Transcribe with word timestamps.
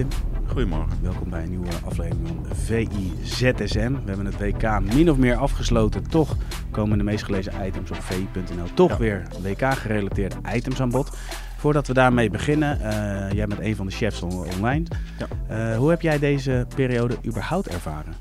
Tim, 0.00 0.08
Goedemorgen. 0.46 1.02
welkom 1.02 1.30
bij 1.30 1.42
een 1.42 1.50
nieuwe 1.50 1.68
aflevering 1.84 2.28
van 2.28 2.56
VIZSM. 2.56 3.92
We 3.92 4.00
hebben 4.12 4.26
het 4.26 4.38
WK 4.38 4.80
min 4.94 5.10
of 5.10 5.16
meer 5.16 5.36
afgesloten. 5.36 6.08
Toch 6.08 6.36
komen 6.70 6.98
de 6.98 7.04
meest 7.04 7.24
gelezen 7.24 7.66
items 7.66 7.90
op 7.90 8.02
vi.nl. 8.02 8.74
Toch 8.74 8.90
Ja. 8.90 8.96
weer 8.96 9.26
WK-gerelateerde 9.42 10.36
items 10.54 10.80
aan 10.80 10.90
bod. 10.90 11.10
Voordat 11.56 11.86
we 11.86 11.92
daarmee 11.94 12.30
beginnen, 12.30 12.80
eh, 12.80 13.32
jij 13.32 13.46
bent 13.46 13.60
een 13.60 13.76
van 13.76 13.86
de 13.86 13.92
chefs 13.92 14.22
on- 14.22 14.32
online. 14.32 14.84
Ja. 15.18 15.26
Eh, 15.72 15.76
hoe 15.76 15.90
heb 15.90 16.00
jij 16.00 16.18
deze 16.18 16.66
periode 16.74 17.16
überhaupt 17.26 17.68
ervaren? 17.68 18.14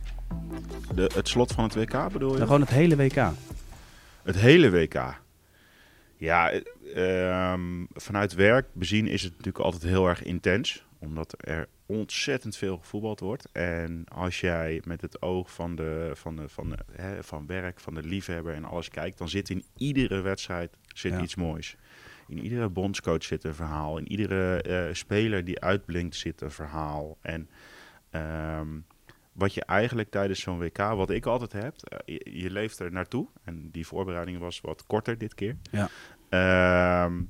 De, 0.96 1.12
het 1.16 1.28
slot 1.28 1.52
van 1.52 1.64
het 1.64 1.76
WK 1.76 2.12
bedoel 2.12 2.30
je? 2.30 2.36
Nou, 2.36 2.46
gewoon 2.46 2.62
het 2.62 2.70
hele 2.70 2.96
WK. 2.96 3.32
Het 4.24 4.36
hele 4.36 4.70
WK. 4.70 5.22
Ja, 6.18 6.52
eh, 6.52 7.52
ehm, 7.52 7.62
vanuit 7.94 8.34
werk 8.34 8.66
bezien 8.74 9.08
is 9.08 9.22
het 9.24 9.32
natuurlijk 9.32 9.66
altijd 9.66 9.84
heel 9.84 10.08
erg 10.08 10.24
intens. 10.24 10.88
Omdat 11.00 11.36
er 11.38 11.68
ontzettend 11.86 12.56
veel 12.56 12.78
gevoetbald 12.78 13.20
wordt. 13.20 13.52
En 13.52 14.06
als 14.14 14.40
jij 14.40 14.82
met 14.86 15.02
het 15.02 15.22
oog 15.22 15.54
van, 15.54 15.76
de, 15.76 16.12
van, 16.14 16.36
de, 16.36 16.50
van, 16.50 16.70
de, 16.70 16.78
hè, 16.92 17.24
van 17.24 17.46
werk, 17.46 17.80
van 17.80 17.94
de 17.94 18.04
liefhebber 18.04 18.54
en 18.54 18.66
alles 18.66 18.90
kijkt, 18.90 19.18
dan 19.18 19.30
zit 19.30 19.50
in 19.50 19.64
iedere 19.78 20.22
wedstrijd 20.22 20.78
zit 20.94 21.12
Ja. 21.12 21.22
iets 21.22 21.36
moois. 21.36 21.76
In 22.28 22.40
iedere 22.40 22.70
bondscoach 22.70 23.24
zit 23.24 23.44
een 23.44 23.56
verhaal. 23.56 23.98
In 23.98 24.12
iedere 24.12 24.62
eh, 24.62 24.94
speler 24.94 25.46
die 25.46 25.60
uitblinkt 25.62 26.16
zit 26.16 26.42
een 26.42 26.52
verhaal. 26.52 27.18
En 27.22 27.50
ehm, 28.10 28.68
wat 29.32 29.54
je 29.54 29.66
eigenlijk 29.66 30.10
tijdens 30.10 30.40
zo'n 30.42 30.58
WK, 30.60 30.78
wat 30.78 31.10
ik 31.10 31.26
altijd 31.26 31.52
heb, 31.54 31.76
eh, 31.84 32.00
je, 32.16 32.42
je 32.42 32.52
leeft 32.52 32.80
er 32.80 32.92
naartoe. 32.92 33.28
En 33.44 33.70
die 33.72 33.88
voorbereiding 33.88 34.40
was 34.40 34.62
wat 34.62 34.84
korter 34.88 35.18
dit 35.18 35.34
keer. 35.34 35.58
Ja. 35.72 35.90
Ehm, 36.30 37.22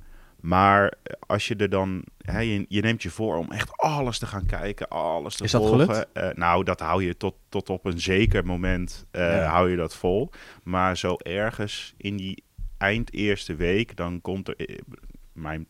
maar 0.41 0.93
als 1.27 1.47
je 1.47 1.55
er 1.55 1.69
dan, 1.69 2.03
hè, 2.17 2.39
je, 2.39 2.65
je 2.69 2.81
neemt 2.81 3.03
je 3.03 3.09
voor 3.09 3.37
om 3.37 3.51
echt 3.51 3.77
alles 3.77 4.19
te 4.19 4.25
gaan 4.25 4.45
kijken, 4.45 4.87
alles 4.87 5.35
te 5.35 5.43
Is 5.43 5.51
dat 5.51 5.61
volgen. 5.67 5.85
gelukt? 5.85 6.07
Eh, 6.13 6.29
nou, 6.33 6.63
dat 6.63 6.79
hou 6.79 7.03
je 7.03 7.17
tot, 7.17 7.35
tot 7.49 7.69
op 7.69 7.85
een 7.85 7.99
zeker 7.99 8.45
moment, 8.45 9.05
eh, 9.11 9.21
Ja. 9.21 9.43
hou 9.49 9.69
je 9.69 9.75
dat 9.75 9.95
vol. 9.95 10.29
Maar 10.63 10.97
zo 10.97 11.15
ergens 11.17 11.93
in 11.97 12.17
die 12.17 12.43
eind 12.77 13.13
eerste 13.13 13.55
week, 13.55 13.95
dan 13.95 14.21
komt 14.21 14.47
er, 14.47 14.55
eh, 14.55 14.75
mijn 15.33 15.67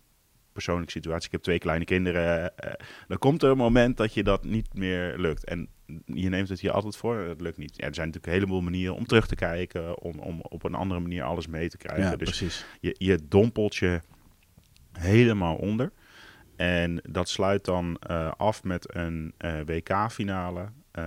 persoonlijke 0.53 0.91
situatie, 0.91 1.25
ik 1.25 1.31
heb 1.31 1.41
twee 1.41 1.59
kleine 1.59 1.85
kinderen, 1.85 2.53
dan 3.07 3.17
komt 3.17 3.43
er 3.43 3.49
een 3.49 3.57
moment 3.57 3.97
dat 3.97 4.13
je 4.13 4.23
dat 4.23 4.43
niet 4.43 4.73
meer 4.73 5.17
lukt. 5.17 5.45
En 5.45 5.67
je 6.05 6.29
neemt 6.29 6.49
het 6.49 6.59
je 6.61 6.71
altijd 6.71 6.95
voor, 6.97 7.25
dat 7.27 7.41
lukt 7.41 7.57
niet. 7.57 7.75
Ja, 7.75 7.87
er 7.87 7.95
zijn 7.95 8.07
natuurlijk 8.07 8.33
een 8.33 8.39
heleboel 8.39 8.61
manieren 8.61 8.95
om 8.95 9.05
terug 9.05 9.27
te 9.27 9.35
kijken, 9.35 10.01
om, 10.01 10.19
om 10.19 10.41
op 10.41 10.63
een 10.63 10.73
andere 10.73 10.99
manier 10.99 11.23
alles 11.23 11.47
mee 11.47 11.69
te 11.69 11.77
krijgen. 11.77 12.03
Ja, 12.03 12.15
dus 12.15 12.29
precies. 12.29 12.65
je, 12.79 12.95
je 12.97 13.19
dompelt 13.27 13.75
je 13.75 14.01
helemaal 14.99 15.55
onder. 15.55 15.91
En 16.55 17.01
dat 17.09 17.29
sluit 17.29 17.65
dan 17.65 17.97
eh, 17.99 18.31
af 18.37 18.63
met 18.63 18.95
een 18.95 19.33
eh, 19.37 19.53
WK-finale 19.65 20.65
eh, 20.91 21.03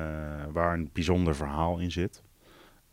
waar 0.52 0.74
een 0.74 0.90
bijzonder 0.92 1.34
verhaal 1.36 1.78
in 1.78 1.90
zit. 1.90 2.22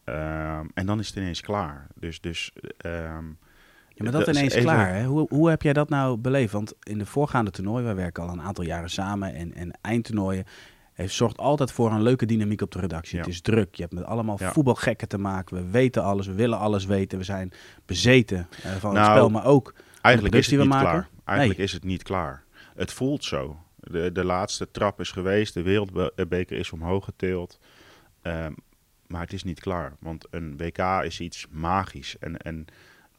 Ehm, 0.04 0.66
en 0.74 0.86
dan 0.86 1.00
is 1.00 1.08
het 1.08 1.16
ineens 1.16 1.42
klaar. 1.42 1.88
Dus, 1.96 2.22
dus 2.22 2.52
ehm, 2.78 3.26
Ja, 3.90 4.04
maar 4.04 4.12
dat 4.12 4.28
is 4.28 4.38
ineens 4.38 4.54
even- 4.54 4.66
klaar. 4.66 4.94
Hè? 4.94 5.06
Hoe, 5.06 5.26
hoe 5.30 5.50
heb 5.50 5.62
jij 5.62 5.74
dat 5.74 5.90
nou 5.90 6.18
beleefd? 6.18 6.54
Want 6.54 6.74
in 6.84 6.98
de 6.98 7.06
voorgaande 7.06 7.52
toernooien, 7.52 7.86
wij 7.86 7.96
werken 7.96 8.24
al 8.24 8.30
een 8.30 8.42
aantal 8.42 8.64
jaren 8.64 8.90
samen 8.90 9.34
en, 9.34 9.54
en 9.54 9.78
eindtoernooien, 9.82 10.46
heeft, 10.94 11.14
zorgt 11.14 11.38
altijd 11.38 11.72
voor 11.72 11.92
een 11.92 12.02
leuke 12.02 12.26
dynamiek 12.26 12.62
op 12.62 12.72
de 12.72 12.80
redactie. 12.80 13.18
Ja. 13.18 13.24
Het 13.24 13.34
is 13.34 13.42
druk. 13.42 13.76
Je 13.76 13.82
hebt 13.82 13.94
met 13.94 14.04
allemaal 14.04 14.36
Ja. 14.40 14.52
voetbalgekken 14.52 15.08
te 15.08 15.18
maken. 15.18 15.56
We 15.58 15.70
weten 15.70 16.04
alles, 16.04 16.28
we 16.28 16.34
willen 16.34 16.58
alles 16.60 16.86
weten. 16.86 17.18
We 17.18 17.24
zijn 17.24 17.52
bezeten 17.86 18.48
van 18.80 18.96
het 18.96 19.04
Nou, 19.04 19.12
spel, 19.18 19.30
maar 19.30 19.46
ook 19.46 19.74
Eigenlijk 20.02 20.36
is 20.36 20.48
het 20.52 20.60
niet 20.60 20.70
maken? 20.70 20.90
klaar. 20.90 21.10
Eigenlijk 21.24 21.58
Nee. 21.58 21.68
is 21.68 21.74
het 21.74 21.84
niet 21.84 22.04
klaar. 22.04 22.44
Het 22.76 22.94
voelt 22.94 23.24
zo. 23.24 23.58
De, 23.76 24.12
de 24.12 24.24
laatste 24.24 24.72
trap 24.72 25.00
is 25.00 25.12
geweest. 25.12 25.54
De 25.54 25.62
wereldbeker 25.62 26.58
is 26.58 26.72
omhoog 26.72 27.04
getild. 27.06 27.60
Ehm, 28.22 28.54
maar 29.08 29.22
het 29.22 29.34
is 29.34 29.44
niet 29.44 29.60
klaar. 29.60 29.94
Want 30.00 30.26
een 30.30 30.58
WK 30.58 30.78
is 31.04 31.20
iets 31.20 31.48
magisch. 31.50 32.18
En, 32.20 32.38
en, 32.38 32.66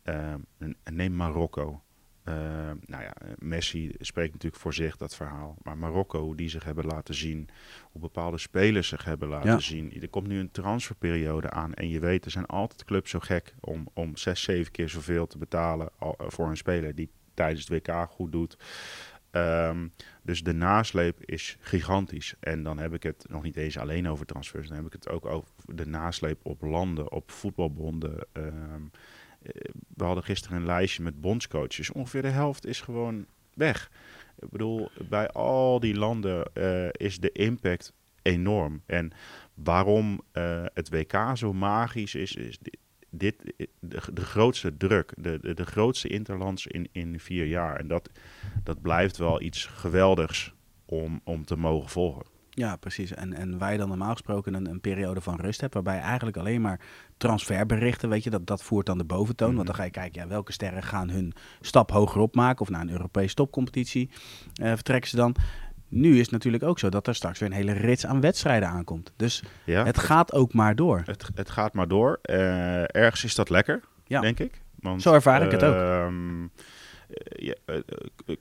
ehm, 0.02 0.38
en 0.58 0.76
neem 0.90 1.16
Marokko. 1.16 1.82
Ehm, 2.30 2.76
nou 2.86 3.02
ja, 3.02 3.12
Messi 3.38 3.92
spreekt 3.98 4.32
natuurlijk 4.32 4.62
voor 4.62 4.74
zich, 4.74 4.96
dat 4.96 5.14
verhaal. 5.16 5.56
Maar 5.62 5.78
Marokko, 5.78 6.20
hoe 6.22 6.36
die 6.36 6.48
zich 6.48 6.64
hebben 6.64 6.84
laten 6.84 7.14
zien. 7.14 7.48
Hoe 7.92 8.00
bepaalde 8.00 8.38
spelers 8.38 8.88
zich 8.88 9.04
hebben 9.04 9.28
laten 9.28 9.50
Ja. 9.50 9.58
zien. 9.58 10.02
Er 10.02 10.08
komt 10.08 10.26
nu 10.26 10.38
een 10.38 10.50
transferperiode 10.50 11.50
aan. 11.50 11.74
En 11.74 11.88
je 11.88 12.00
weet, 12.00 12.24
er 12.24 12.30
zijn 12.30 12.46
altijd 12.46 12.84
clubs 12.84 13.10
zo 13.10 13.18
gek 13.18 13.54
om, 13.60 13.88
om 13.94 14.16
zes, 14.16 14.42
zeven 14.42 14.72
keer 14.72 14.88
zoveel 14.88 15.26
te 15.26 15.38
betalen 15.38 15.88
al- 15.98 16.18
voor 16.18 16.48
een 16.48 16.56
speler 16.56 16.94
die 16.94 17.10
tijdens 17.34 17.68
het 17.68 17.86
WK 17.86 18.06
goed 18.10 18.32
doet. 18.32 18.56
Ehm, 19.30 19.88
dus 20.22 20.42
de 20.42 20.52
nasleep 20.52 21.24
is 21.24 21.56
gigantisch. 21.60 22.34
En 22.40 22.62
dan 22.62 22.78
heb 22.78 22.94
ik 22.94 23.02
het 23.02 23.24
nog 23.28 23.42
niet 23.42 23.56
eens 23.56 23.78
alleen 23.78 24.08
over 24.08 24.26
transfers. 24.26 24.68
Dan 24.68 24.76
heb 24.76 24.86
ik 24.86 24.92
het 24.92 25.08
ook 25.08 25.26
over 25.26 25.48
de 25.66 25.86
nasleep 25.86 26.38
op 26.42 26.62
landen, 26.62 27.12
op 27.12 27.30
voetbalbonden. 27.30 28.26
Ehm, 28.32 28.46
eh, 28.46 28.80
we 29.94 30.04
hadden 30.04 30.24
gisteren 30.24 30.56
een 30.56 30.66
lijstje 30.66 31.02
met 31.02 31.20
bondscoaches. 31.20 31.92
Ongeveer 31.92 32.22
de 32.22 32.28
helft 32.28 32.66
is 32.66 32.80
gewoon 32.80 33.26
weg. 33.54 33.90
Ik 34.38 34.50
bedoel, 34.50 34.90
bij 35.08 35.28
al 35.28 35.80
die 35.80 35.94
landen 35.94 36.52
eh, 36.54 36.88
is 36.92 37.18
de 37.18 37.32
impact 37.32 37.92
enorm. 38.22 38.82
En 38.86 39.12
waarom 39.54 40.20
eh, 40.32 40.64
het 40.74 40.88
WK 40.88 41.30
zo 41.34 41.52
magisch 41.52 42.14
is, 42.14 42.34
is 42.34 42.58
dit, 42.58 42.78
dit 43.10 43.52
de, 43.78 44.00
de 44.12 44.24
grootste 44.24 44.76
druk, 44.76 45.12
de, 45.16 45.38
de, 45.40 45.54
de 45.54 45.66
grootste 45.66 46.08
interlands 46.08 46.66
in, 46.66 46.88
in 46.92 47.20
vier 47.20 47.46
jaar. 47.46 47.76
En 47.76 47.88
dat, 47.88 48.10
dat 48.64 48.80
blijft 48.82 49.16
wel 49.16 49.40
iets 49.40 49.64
geweldigs 49.66 50.54
om, 50.84 51.20
om 51.24 51.44
te 51.44 51.56
mogen 51.56 51.90
volgen. 51.90 52.39
Ja, 52.60 52.76
precies. 52.76 53.14
En, 53.14 53.32
en 53.32 53.58
waar 53.58 53.72
je 53.72 53.78
dan 53.78 53.88
normaal 53.88 54.12
gesproken 54.12 54.54
een, 54.54 54.66
een 54.70 54.80
periode 54.80 55.20
van 55.20 55.36
rust 55.40 55.60
hebt, 55.60 55.74
waarbij 55.74 55.98
eigenlijk 55.98 56.36
alleen 56.36 56.60
maar 56.60 56.80
transferberichten, 57.16 58.08
weet 58.08 58.24
je, 58.24 58.30
dat, 58.30 58.46
dat 58.46 58.62
voert 58.62 58.86
dan 58.86 58.98
de 58.98 59.04
boventoon. 59.04 59.54
Want 59.54 59.66
dan 59.66 59.74
ga 59.76 59.84
je 59.84 59.90
kijken, 59.90 60.22
ja, 60.22 60.28
welke 60.28 60.52
sterren 60.52 60.82
gaan 60.82 61.10
hun 61.10 61.32
stap 61.60 61.90
hoger 61.90 62.20
opmaken 62.20 62.60
of 62.60 62.68
naar 62.68 62.80
een 62.80 62.90
Europese 62.90 63.34
topcompetitie 63.34 64.10
eh, 64.54 64.68
vertrekken 64.68 65.10
ze 65.10 65.16
dan. 65.16 65.34
Nu 65.88 66.12
is 66.14 66.20
het 66.20 66.30
natuurlijk 66.30 66.62
ook 66.62 66.78
zo 66.78 66.88
dat 66.88 67.06
er 67.06 67.14
straks 67.14 67.38
weer 67.38 67.48
een 67.48 67.54
hele 67.54 67.72
rits 67.72 68.06
aan 68.06 68.20
wedstrijden 68.20 68.68
aankomt. 68.68 69.12
Dus 69.16 69.42
Ja, 69.64 69.84
het 69.84 69.98
gaat 69.98 70.32
ook 70.32 70.52
maar 70.52 70.76
door. 70.76 71.02
het, 71.04 71.30
het 71.34 71.50
gaat 71.50 71.72
maar 71.74 71.88
door. 71.88 72.18
Eh, 72.22 72.96
ergens 72.96 73.24
is 73.24 73.34
dat 73.34 73.48
lekker, 73.50 73.80
Ja. 74.06 74.20
denk 74.20 74.38
ik. 74.40 74.60
Want, 74.80 75.02
Zo 75.02 75.12
ervaar 75.14 75.42
ik 75.42 75.50
het 75.50 75.62
ook. 75.64 75.74
ehm, 75.74 76.42
eh, 76.44 76.48
ja, 77.46 77.54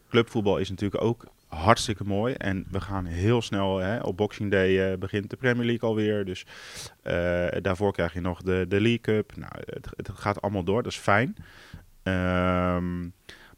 clubvoetbal 0.09 0.57
is 0.57 0.69
natuurlijk 0.69 1.03
ook 1.03 1.25
hartstikke 1.49 2.03
mooi. 2.03 2.33
En 2.33 2.65
we 2.71 2.81
gaan 2.81 3.05
heel 3.05 3.41
snel, 3.41 3.77
hè, 3.77 3.99
op 3.99 4.17
Boxing 4.17 4.51
Day 4.51 4.91
eh, 4.91 4.97
begint 4.97 5.29
de 5.29 5.35
Premier 5.35 5.65
League 5.65 5.89
alweer. 5.89 6.25
Dus 6.25 6.45
eh, 7.01 7.47
daarvoor 7.61 7.91
krijg 7.91 8.13
je 8.13 8.21
nog 8.21 8.41
de, 8.41 8.65
de 8.67 8.81
League 8.81 8.99
Cup. 8.99 9.35
Nou, 9.35 9.51
het, 9.55 9.87
het 9.95 10.09
gaat 10.13 10.41
allemaal 10.41 10.63
door, 10.63 10.83
dat 10.83 10.91
is 10.91 10.97
fijn. 10.97 11.35
Ehm, 12.03 13.09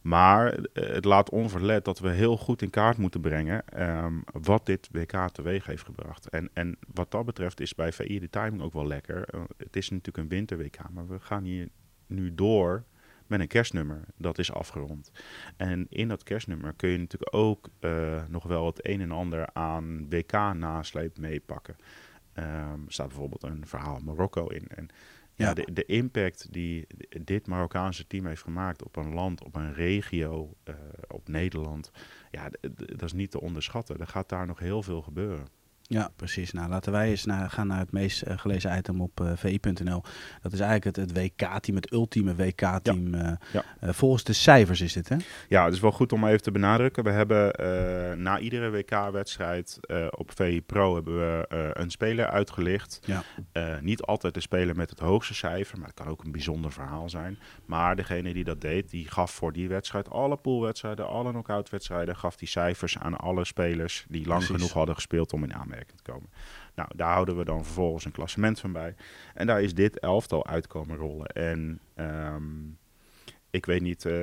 maar 0.02 0.54
eh, 0.54 0.90
het 0.94 1.06
laat 1.06 1.30
onverlet 1.30 1.86
dat 1.86 2.00
we 2.00 2.10
heel 2.10 2.38
goed 2.38 2.62
in 2.62 2.70
kaart 2.70 2.98
moeten 2.98 3.22
brengen 3.22 3.68
ehm, 3.68 4.14
wat 4.32 4.66
dit 4.66 4.90
WK 4.92 5.30
teweeg 5.32 5.66
heeft 5.66 5.86
gebracht. 5.86 6.30
En, 6.30 6.50
en 6.54 6.78
wat 6.94 7.12
dat 7.12 7.26
betreft 7.26 7.60
is 7.60 7.76
bij 7.76 7.92
VI 7.92 8.20
de 8.20 8.30
timing 8.30 8.62
ook 8.62 8.74
wel 8.74 8.88
lekker. 8.88 9.28
Het 9.58 9.76
is 9.76 9.90
natuurlijk 9.90 10.18
een 10.18 10.38
winter-WK, 10.38 10.80
maar 10.92 11.08
we 11.08 11.20
gaan 11.20 11.44
hier 11.44 11.68
nu 12.08 12.36
door 12.36 12.84
met 13.32 13.40
een 13.40 13.48
kerstnummer. 13.48 14.04
Dat 14.18 14.38
is 14.38 14.52
afgerond. 14.52 15.12
En 15.58 15.86
in 15.90 16.08
dat 16.08 16.24
kerstnummer 16.24 16.74
kun 16.74 16.90
je 16.90 16.98
natuurlijk 16.98 17.36
ook 17.36 17.70
eh, 17.80 18.24
nog 18.28 18.44
wel 18.44 18.66
het 18.66 18.88
een 18.88 19.02
en 19.02 19.12
ander 19.12 19.50
aan 19.54 20.10
WK-nasleep 20.10 21.18
meepakken. 21.18 21.76
Ehm, 22.34 22.86
er 22.86 22.94
staat 22.94 23.08
bijvoorbeeld 23.08 23.44
een 23.44 23.68
verhaal 23.68 24.00
Marokko 24.00 24.48
in. 24.48 24.68
En 24.68 24.88
ja, 25.36 25.48
Ja. 25.48 25.54
de, 25.54 25.74
de 25.74 25.86
impact 25.86 26.54
die 26.54 26.88
dit 27.22 27.48
Marokkaanse 27.48 28.08
team 28.08 28.26
heeft 28.26 28.42
gemaakt 28.44 28.84
op 28.84 28.96
een 28.96 29.14
land, 29.14 29.44
op 29.44 29.56
een 29.56 29.74
regio, 29.74 30.54
eh, 30.64 30.76
op 31.08 31.28
Nederland, 31.28 31.92
ja, 32.32 32.50
dat 32.76 33.02
is 33.04 33.14
niet 33.14 33.32
te 33.32 33.42
onderschatten. 33.42 34.00
Er 34.00 34.08
gaat 34.08 34.30
daar 34.30 34.46
nog 34.48 34.60
heel 34.60 34.84
veel 34.84 35.02
gebeuren. 35.02 35.48
Ja, 35.92 36.12
precies. 36.16 36.52
Nou, 36.52 36.70
laten 36.70 36.92
wij 36.92 37.10
eens 37.10 37.26
naar, 37.26 37.50
gaan 37.50 37.68
naar 37.68 37.80
het 37.80 37.92
meest 37.92 38.28
uh, 38.28 38.38
gelezen 38.38 38.78
item 38.78 39.02
op 39.02 39.20
uh, 39.22 39.32
vi.nl. 39.36 40.04
Dat 40.42 40.54
is 40.54 40.60
eigenlijk 40.60 40.84
het, 40.84 40.96
het 40.96 41.18
WK-team, 41.18 41.76
het 41.76 41.92
ultieme 41.92 42.36
WK-team. 42.36 43.16
Ja. 43.16 43.40
Uh, 43.54 43.64
ja. 43.82 43.94
volgens 43.94 44.24
de 44.24 44.34
cijfers 44.34 44.82
is 44.82 44.94
dit, 44.94 45.10
hè? 45.10 45.16
Ja, 45.48 45.66
het 45.66 45.74
is 45.74 45.80
wel 45.80 45.92
goed 45.92 46.14
om 46.14 46.26
even 46.26 46.42
te 46.42 46.52
benadrukken. 46.52 47.04
We 47.04 47.10
hebben 47.10 47.52
na 48.22 48.40
iedere 48.40 48.70
WK-wedstrijd 48.70 49.80
op 50.10 50.32
VI 50.36 50.62
Pro 50.62 50.94
hebben 50.94 51.18
we 51.18 51.46
een 51.74 51.90
speler 51.90 52.28
uitgelicht. 52.28 53.00
Ja. 53.06 53.24
niet 53.82 54.02
altijd 54.02 54.34
de 54.34 54.42
speler 54.42 54.76
met 54.76 54.90
het 54.90 55.00
hoogste 55.00 55.34
cijfer, 55.34 55.78
maar 55.78 55.88
het 55.88 55.96
kan 55.96 56.08
ook 56.08 56.24
een 56.24 56.32
bijzonder 56.32 56.72
verhaal 56.72 57.10
zijn. 57.10 57.38
Maar 57.66 57.96
degene 57.96 58.34
die 58.34 58.44
dat 58.44 58.62
deed, 58.62 58.90
die 58.90 59.08
gaf 59.08 59.32
voor 59.32 59.54
die 59.54 59.68
wedstrijd 59.68 60.10
alle 60.10 60.38
poolwedstrijden, 60.38 61.08
alle 61.08 61.30
knock-out-wedstrijden, 61.30 62.16
gaf 62.16 62.36
die 62.36 62.48
cijfers 62.48 62.98
aan 62.98 63.18
alle 63.18 63.46
spelers 63.46 64.06
die 64.10 64.28
lang 64.28 64.40
Precies. 64.40 64.56
genoeg 64.56 64.74
hadden 64.74 64.96
gespeeld 64.96 65.34
om 65.34 65.44
in 65.44 65.54
aanmerking 65.54 65.81
komen. 66.02 66.30
Nou, 66.76 66.90
daar 66.96 67.12
houden 67.12 67.38
we 67.38 67.46
dan 67.46 67.64
vervolgens 67.66 68.06
een 68.06 68.12
klassement 68.12 68.60
van 68.60 68.72
bij. 68.72 68.96
En 69.34 69.48
daar 69.48 69.62
is 69.62 69.74
dit 69.74 70.00
elftal 70.00 70.48
uitkomen 70.48 70.98
rollen. 70.98 71.28
En 71.28 71.80
um, 71.96 72.78
ik 73.52 73.66
weet 73.66 73.82
niet, 73.82 74.06
uh, 74.06 74.14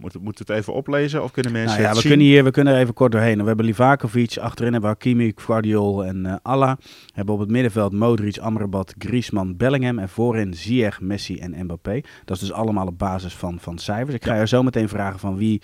moet, 0.00 0.22
moet 0.22 0.38
het 0.38 0.50
even 0.50 0.72
oplezen 0.72 1.22
of 1.22 1.30
kunnen 1.30 1.52
mensen 1.52 1.80
nou 1.80 1.94
ja, 1.94 2.00
we 2.00 2.08
kunnen 2.08 2.26
hier 2.26 2.44
we 2.44 2.50
kunnen 2.50 2.74
er 2.74 2.80
even 2.80 2.94
kort 2.94 3.12
doorheen. 3.12 3.38
We 3.38 3.46
hebben 3.46 3.64
Livakovic, 3.64 4.36
achterin 4.36 4.72
hebben 4.72 4.90
we 4.90 4.96
Hakimi, 4.96 5.32
Guardiol 5.36 6.04
en 6.04 6.24
uh, 6.26 6.34
Alla. 6.42 6.76
We 6.80 7.12
hebben 7.12 7.34
op 7.34 7.40
het 7.40 7.50
middenveld 7.50 7.92
Modric, 7.92 8.38
Amrabat, 8.38 8.94
Griezmann, 8.98 9.56
Bellingham 9.56 9.98
en 9.98 10.08
voorin 10.08 10.54
Ziyech, 10.54 11.00
Messi 11.00 11.38
en 11.38 11.64
Mbappé. 11.64 12.00
Dat 12.24 12.36
is 12.36 12.42
dus 12.42 12.52
allemaal 12.52 12.86
op 12.86 12.98
basis 12.98 13.34
van, 13.34 13.60
van 13.60 13.78
cijfers. 13.78 14.14
Ik 14.14 14.24
ga 14.24 14.34
ja. 14.34 14.40
je 14.40 14.46
zo 14.46 14.62
meteen 14.62 14.88
vragen 14.88 15.18
van 15.18 15.36
wie, 15.36 15.62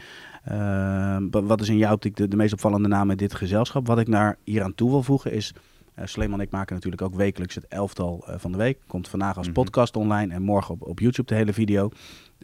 uh, 0.53 1.17
wat 1.31 1.61
is 1.61 1.69
in 1.69 1.77
jouw 1.77 1.93
optiek 1.93 2.17
de, 2.17 2.29
de 2.29 2.37
meest 2.37 2.53
opvallende 2.53 2.89
naam 2.89 3.11
in 3.11 3.17
dit 3.17 3.35
gezelschap. 3.35 3.87
Wat 3.87 3.99
ik 3.99 4.09
naar 4.09 4.37
hier 4.45 4.63
aan 4.63 4.75
toe 4.75 4.91
wil 4.91 5.03
voegen 5.03 5.33
is... 5.33 5.55
Uh, 5.99 6.05
Sleeman 6.07 6.39
en 6.39 6.45
ik 6.45 6.51
maken 6.51 6.75
natuurlijk 6.75 7.03
ook 7.03 7.15
wekelijks 7.15 7.55
het 7.55 7.67
elftal 7.69 8.25
uh, 8.29 8.35
van 8.37 8.53
de 8.53 8.59
week. 8.59 8.79
Komt 8.87 9.09
vandaag 9.09 9.37
als 9.37 9.49
mm 9.49 9.55
-hmm. 9.55 9.65
podcast 9.65 9.97
online 9.97 10.35
en 10.35 10.43
morgen 10.43 10.75
op, 10.75 10.83
op 10.83 10.99
YouTube 10.99 11.29
de 11.29 11.35
hele 11.35 11.53
video. 11.53 11.91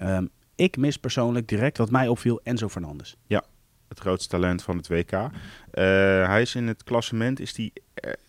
Um, 0.03 0.31
ik 0.57 0.77
mis 0.77 0.97
persoonlijk 0.97 1.49
direct 1.49 1.79
wat 1.79 1.91
mij 1.91 2.09
opviel 2.09 2.41
Enzo 2.43 2.69
Fernandes. 2.69 3.17
Ja, 3.27 3.45
het 3.89 4.01
grootste 4.01 4.29
talent 4.29 4.63
van 4.63 4.77
het 4.77 4.89
WK. 4.89 5.13
Uh, 5.13 5.29
hij 6.27 6.43
is 6.43 6.55
in 6.55 6.67
het 6.67 6.85
klassement, 6.85 7.41
is 7.41 7.55
die 7.55 7.73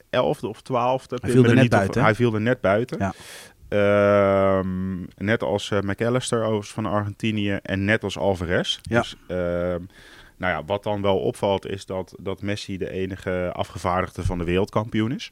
elfde 0.10 0.48
of 0.48 0.62
twaalfde. 0.62 1.18
Hij 1.22 1.32
viel 1.32 1.46
er 1.46 1.56
net 1.56 1.70
buiten. 1.70 2.04
Hij 2.04 2.16
viel 2.16 2.34
er 2.34 2.42
net 2.42 2.62
buiten. 2.62 2.98
Ja. 3.00 3.14
Uh, 3.70 4.60
net 5.18 5.44
als 5.44 5.70
uh, 5.70 5.80
McAllister 5.80 6.64
van 6.64 6.86
Argentinië 6.86 7.60
en 7.62 7.86
net 7.86 8.04
als 8.04 8.18
Alvarez. 8.18 8.80
Ja. 8.82 9.00
Dus, 9.00 9.16
uh, 9.28 9.38
nou 10.38 10.54
ja, 10.54 10.66
wat 10.66 10.84
dan 10.84 11.02
wel 11.02 11.18
opvalt 11.18 11.68
is 11.68 11.86
dat, 11.86 12.16
dat 12.20 12.42
Messi 12.42 12.78
de 12.78 12.90
enige 12.90 13.50
afgevaardigde 13.54 14.24
van 14.24 14.38
de 14.38 14.44
wereldkampioen 14.44 15.12
is. 15.12 15.32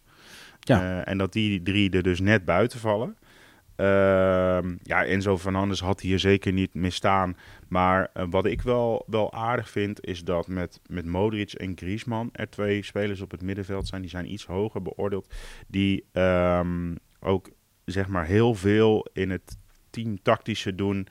Ja. 0.60 0.82
Eh, 0.82 1.12
en 1.12 1.18
dat 1.18 1.34
die 1.34 1.62
drie 1.62 1.90
er 1.90 2.04
dus 2.04 2.20
net 2.20 2.46
buiten 2.46 2.80
vallen. 2.80 3.18
Uh, 3.84 4.76
ja, 4.82 5.06
Enzo 5.06 5.38
Fernandes 5.38 5.80
had 5.80 6.02
hier 6.02 6.20
zeker 6.20 6.54
niet 6.54 6.74
misstaan. 6.74 7.38
Maar 7.68 8.10
uh, 8.14 8.24
wat 8.30 8.46
ik 8.46 8.62
wel, 8.62 9.06
wel 9.08 9.34
aardig 9.34 9.70
vind, 9.70 10.06
is 10.06 10.24
dat 10.24 10.48
met, 10.48 10.80
met 10.90 11.06
Modric 11.06 11.52
en 11.54 11.78
Griezmann 11.78 12.30
er 12.32 12.50
twee 12.50 12.84
spelers 12.84 13.22
op 13.22 13.32
het 13.32 13.42
middenveld 13.42 13.88
zijn. 13.88 14.02
Die 14.02 14.10
zijn 14.10 14.32
iets 14.32 14.46
hoger 14.46 14.82
beoordeeld. 14.82 15.34
Die 15.68 16.06
um, 16.14 16.98
ook 17.20 17.50
zeg 17.86 18.08
maar 18.08 18.26
heel 18.26 18.54
veel 18.54 19.08
in 19.14 19.30
het 19.30 19.58
team 19.90 20.22
tactische 20.22 20.76
doen. 20.76 21.08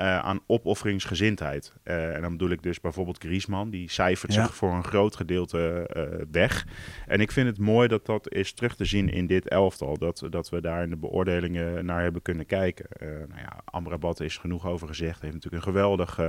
Uh, 0.00 0.18
aan 0.18 0.40
opofferingsgezindheid. 0.46 1.72
Uh, 1.84 2.14
en 2.14 2.22
dan 2.22 2.30
bedoel 2.30 2.50
ik 2.50 2.62
dus 2.62 2.80
bijvoorbeeld 2.80 3.18
Griezmann, 3.18 3.70
die 3.70 3.90
cijfert 3.90 4.34
ja. 4.34 4.42
zich 4.42 4.54
voor 4.54 4.72
een 4.72 4.84
groot 4.84 5.16
gedeelte 5.16 5.90
uh, 5.96 6.24
weg. 6.30 6.66
En 7.06 7.20
ik 7.20 7.32
vind 7.32 7.46
het 7.46 7.58
mooi 7.58 7.88
dat 7.88 8.06
dat 8.06 8.32
is 8.32 8.52
terug 8.52 8.76
te 8.76 8.84
zien 8.84 9.08
in 9.08 9.26
dit 9.26 9.48
elftal. 9.48 9.98
Dat, 9.98 10.26
dat 10.30 10.48
we 10.48 10.60
daar 10.60 10.82
in 10.82 10.90
de 10.90 10.96
beoordelingen 10.96 11.84
naar 11.84 12.02
hebben 12.02 12.22
kunnen 12.22 12.46
kijken. 12.46 12.86
nou 13.00 13.40
ja, 13.40 13.60
Amrabat 13.64 14.20
is 14.20 14.36
genoeg 14.36 14.66
over 14.66 14.88
gezegd. 14.88 15.20
Heeft 15.20 15.34
natuurlijk 15.34 15.66
een 15.66 15.72
geweldig 15.72 16.20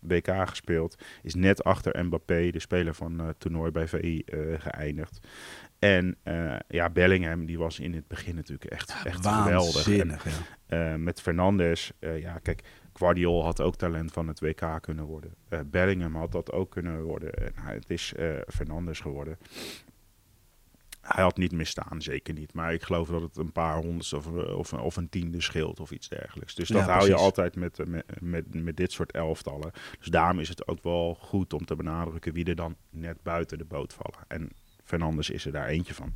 WK 0.00 0.48
gespeeld. 0.48 1.02
Is 1.22 1.34
net 1.34 1.64
achter 1.64 2.04
Mbappé, 2.04 2.50
de 2.50 2.60
speler 2.60 2.94
van 2.94 3.18
het 3.18 3.40
toernooi 3.40 3.70
bij 3.70 3.88
VI, 3.88 4.22
geëindigd. 4.58 5.26
En 5.84 6.16
uh, 6.24 6.56
ja, 6.68 6.90
Bellingham, 6.90 7.46
die 7.46 7.58
was 7.58 7.80
in 7.80 7.94
het 7.94 8.08
begin 8.08 8.34
natuurlijk 8.34 8.70
echt, 8.70 8.88
ja, 8.88 9.04
echt 9.04 9.26
geweldig. 9.26 9.88
En, 9.88 10.18
ja. 10.68 10.92
uh, 10.92 10.98
met 10.98 11.20
Fernandes, 11.20 11.92
uh, 12.00 12.20
ja, 12.20 12.38
kijk, 12.38 12.62
Guardiol 12.92 13.44
had 13.44 13.60
ook 13.60 13.76
talent 13.76 14.12
van 14.12 14.28
het 14.28 14.40
WK 14.40 14.78
kunnen 14.80 15.04
worden. 15.04 15.34
Bellingham 15.66 16.14
had 16.14 16.32
dat 16.32 16.52
ook 16.52 16.70
kunnen 16.70 17.02
worden. 17.02 17.34
En 17.34 17.52
het 17.56 17.90
is 17.90 18.14
Fernandes 18.46 19.00
geworden. 19.00 19.38
Hij 21.00 21.22
had 21.22 21.36
niet 21.36 21.52
misstaan, 21.52 22.02
zeker 22.02 22.34
niet. 22.34 22.54
Maar 22.54 22.72
ik 22.72 22.82
geloof 22.82 23.08
dat 23.08 23.22
het 23.22 23.36
een 23.36 23.52
paar 23.52 23.76
honderdste 23.76 24.16
of, 24.16 24.26
of, 24.26 24.72
of 24.72 24.96
een 24.96 25.08
tiende 25.08 25.40
scheelt 25.40 25.80
of 25.80 25.90
iets 25.90 26.08
dergelijks. 26.08 26.54
Dus 26.54 26.68
dat 26.68 26.86
ja, 26.86 26.92
hou 26.92 27.06
je 27.06 27.14
altijd 27.14 27.56
met, 27.56 27.78
met, 27.88 28.04
met, 28.20 28.54
met 28.54 28.76
dit 28.76 28.92
soort 28.92 29.12
elftallen. 29.12 29.72
Dus 29.98 30.08
daarom 30.08 30.38
is 30.38 30.48
het 30.48 30.68
ook 30.68 30.82
wel 30.82 31.14
goed 31.14 31.52
om 31.52 31.64
te 31.64 31.76
benadrukken 31.76 32.32
wie 32.32 32.44
er 32.44 32.54
dan 32.54 32.76
net 32.90 33.22
buiten 33.22 33.58
de 33.58 33.64
boot 33.64 33.92
vallen. 33.92 34.24
En 34.28 34.50
Fernandes 34.84 35.30
is 35.30 35.46
er 35.46 35.52
daar 35.52 35.66
eentje 35.66 35.94
van. 35.94 36.14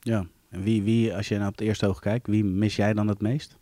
Ja, 0.00 0.26
en 0.48 0.62
wie, 0.62 0.82
wie 0.82 1.14
als 1.16 1.28
je 1.28 1.38
naar 1.38 1.48
op 1.48 1.58
het 1.58 1.66
eerste 1.66 1.86
oog 1.86 2.00
kijkt, 2.00 2.26
wie 2.26 2.44
mis 2.44 2.76
jij 2.76 2.92
dan 2.92 3.08
het 3.08 3.20
meest? 3.20 3.56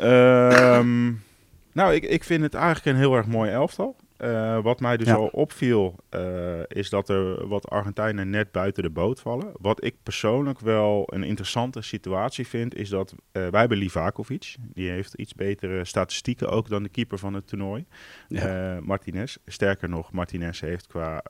Um, 0.00 1.22
nou, 1.78 1.94
ik, 1.94 2.04
ik 2.04 2.24
vind 2.24 2.42
het 2.42 2.54
eigenlijk 2.54 2.86
een 2.86 2.96
heel 2.96 3.16
erg 3.16 3.26
mooi 3.26 3.50
elftal. 3.50 3.96
Uh, 4.22 4.62
wat 4.62 4.80
mij 4.80 4.96
dus 4.96 5.06
ja. 5.06 5.14
al 5.14 5.26
opviel, 5.26 5.98
uh, 6.10 6.60
is 6.66 6.90
dat 6.90 7.08
er 7.08 7.48
wat 7.48 7.68
Argentijnen 7.68 8.30
net 8.30 8.52
buiten 8.52 8.82
de 8.82 8.90
boot 8.90 9.20
vallen. 9.20 9.52
Wat 9.58 9.84
ik 9.84 9.94
persoonlijk 10.02 10.60
wel 10.60 11.04
een 11.06 11.22
interessante 11.22 11.82
situatie 11.82 12.46
vind, 12.46 12.74
is 12.74 12.88
dat 12.88 13.12
uh, 13.12 13.48
wij 13.48 13.60
hebben 13.60 13.78
Livakovic. 13.78 14.56
Die 14.60 14.90
heeft 14.90 15.14
iets 15.14 15.34
betere 15.34 15.84
statistieken 15.84 16.50
ook 16.50 16.68
dan 16.68 16.82
de 16.82 16.88
keeper 16.88 17.18
van 17.18 17.34
het 17.34 17.46
toernooi. 17.46 17.86
Ja. 18.28 18.80
Martinez. 18.82 19.36
Sterker 19.46 19.88
nog, 19.88 20.12
Martinez 20.12 20.60
heeft 20.60 20.86
qua 20.86 21.22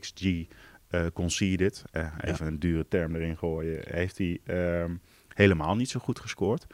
XG 0.00 0.46
conceded, 1.12 1.84
even 1.92 2.44
ja. 2.44 2.46
een 2.46 2.58
dure 2.58 2.88
term 2.88 3.14
erin 3.14 3.36
gooien, 3.36 3.80
heeft 3.84 4.18
hij 4.18 4.40
ehm, 4.44 4.94
helemaal 5.28 5.76
niet 5.76 5.90
zo 5.90 6.00
goed 6.00 6.20
gescoord. 6.20 6.66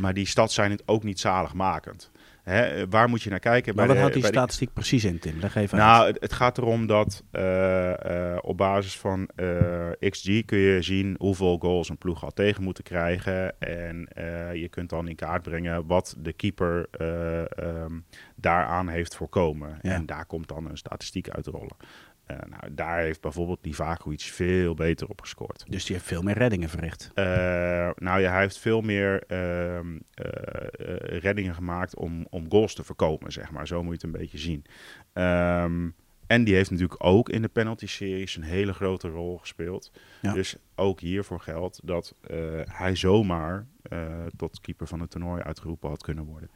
Maar 0.00 0.14
die 0.14 0.26
stad 0.26 0.52
zijn 0.52 0.70
het 0.70 0.82
ook 0.86 1.02
niet 1.02 1.20
zaligmakend. 1.20 2.10
Hè, 2.42 2.88
waar 2.88 3.08
moet 3.08 3.22
je 3.22 3.30
naar 3.30 3.38
kijken? 3.38 3.74
Maar 3.74 3.86
wat 3.86 3.96
houdt 3.96 4.14
die 4.14 4.26
statistiek 4.26 4.68
de... 4.68 4.74
precies 4.74 5.04
in, 5.04 5.18
Tim? 5.18 5.38
Leg 5.40 5.54
even 5.54 5.78
nou, 5.78 6.06
het, 6.06 6.20
het, 6.20 6.32
gaat 6.32 6.58
erom 6.58 6.86
dat 6.86 7.22
uh, 7.32 7.42
uh, 8.06 8.36
op 8.40 8.56
basis 8.56 8.98
van 8.98 9.28
uh, 9.36 9.90
XG 9.98 10.44
kun 10.44 10.58
je 10.58 10.82
zien 10.82 11.14
hoeveel 11.18 11.58
goals 11.58 11.88
een 11.88 11.98
ploeg 11.98 12.20
had 12.20 12.36
tegen 12.36 12.62
moeten 12.62 12.84
krijgen. 12.84 13.60
En 13.60 14.08
je 14.52 14.68
kunt 14.70 14.90
dan 14.90 15.08
in 15.08 15.16
kaart 15.16 15.42
brengen 15.42 15.86
wat 15.86 16.14
de 16.18 16.32
keeper 16.32 16.86
um, 17.60 18.04
daaraan 18.36 18.88
heeft 18.88 19.16
voorkomen. 19.16 19.78
Ja. 19.82 19.92
En 19.92 20.06
daar 20.06 20.26
komt 20.26 20.48
dan 20.48 20.70
een 20.70 20.78
statistiek 20.78 21.28
uit 21.28 21.46
rollen. 21.46 21.76
Uh, 22.32 22.38
nou, 22.48 22.74
daar 22.74 22.98
heeft 22.98 23.20
bijvoorbeeld 23.20 23.58
Livakovic 23.62 24.20
veel 24.20 24.74
beter 24.74 25.08
op 25.08 25.20
gescoord. 25.20 25.64
Dus 25.68 25.84
die 25.84 25.96
heeft 25.96 26.08
veel 26.08 26.22
meer 26.22 26.38
reddingen 26.38 26.68
verricht? 26.68 27.10
Uh, 27.14 27.24
nou 27.94 28.20
ja, 28.20 28.30
hij 28.30 28.40
heeft 28.40 28.58
veel 28.58 28.80
meer 28.80 29.24
uh, 29.28 29.80
reddingen 31.18 31.54
gemaakt 31.54 31.96
om, 31.96 32.26
om 32.30 32.50
goals 32.50 32.74
te 32.74 32.84
voorkomen, 32.84 33.32
zeg 33.32 33.50
maar. 33.50 33.66
Zo 33.66 33.82
moet 33.82 34.00
je 34.00 34.06
het 34.06 34.14
een 34.14 34.20
beetje 34.20 34.38
zien. 34.38 34.64
Um, 35.12 35.94
en 36.26 36.44
die 36.44 36.54
heeft 36.54 36.70
natuurlijk 36.70 37.04
ook 37.04 37.28
in 37.28 37.42
de 37.42 37.48
penalty-series 37.48 38.36
een 38.36 38.42
hele 38.42 38.72
grote 38.72 39.08
rol 39.08 39.38
gespeeld. 39.38 39.92
Ja. 40.20 40.32
Dus 40.32 40.56
ook 40.74 41.00
hiervoor 41.00 41.40
geldt 41.40 41.80
dat 41.84 42.14
hij 42.64 42.96
zomaar 42.96 43.66
tot 44.36 44.60
keeper 44.60 44.86
van 44.86 45.00
het 45.00 45.10
toernooi 45.10 45.42
uitgeroepen 45.42 45.88
had 45.88 46.02
kunnen 46.02 46.24
worden. 46.24 46.50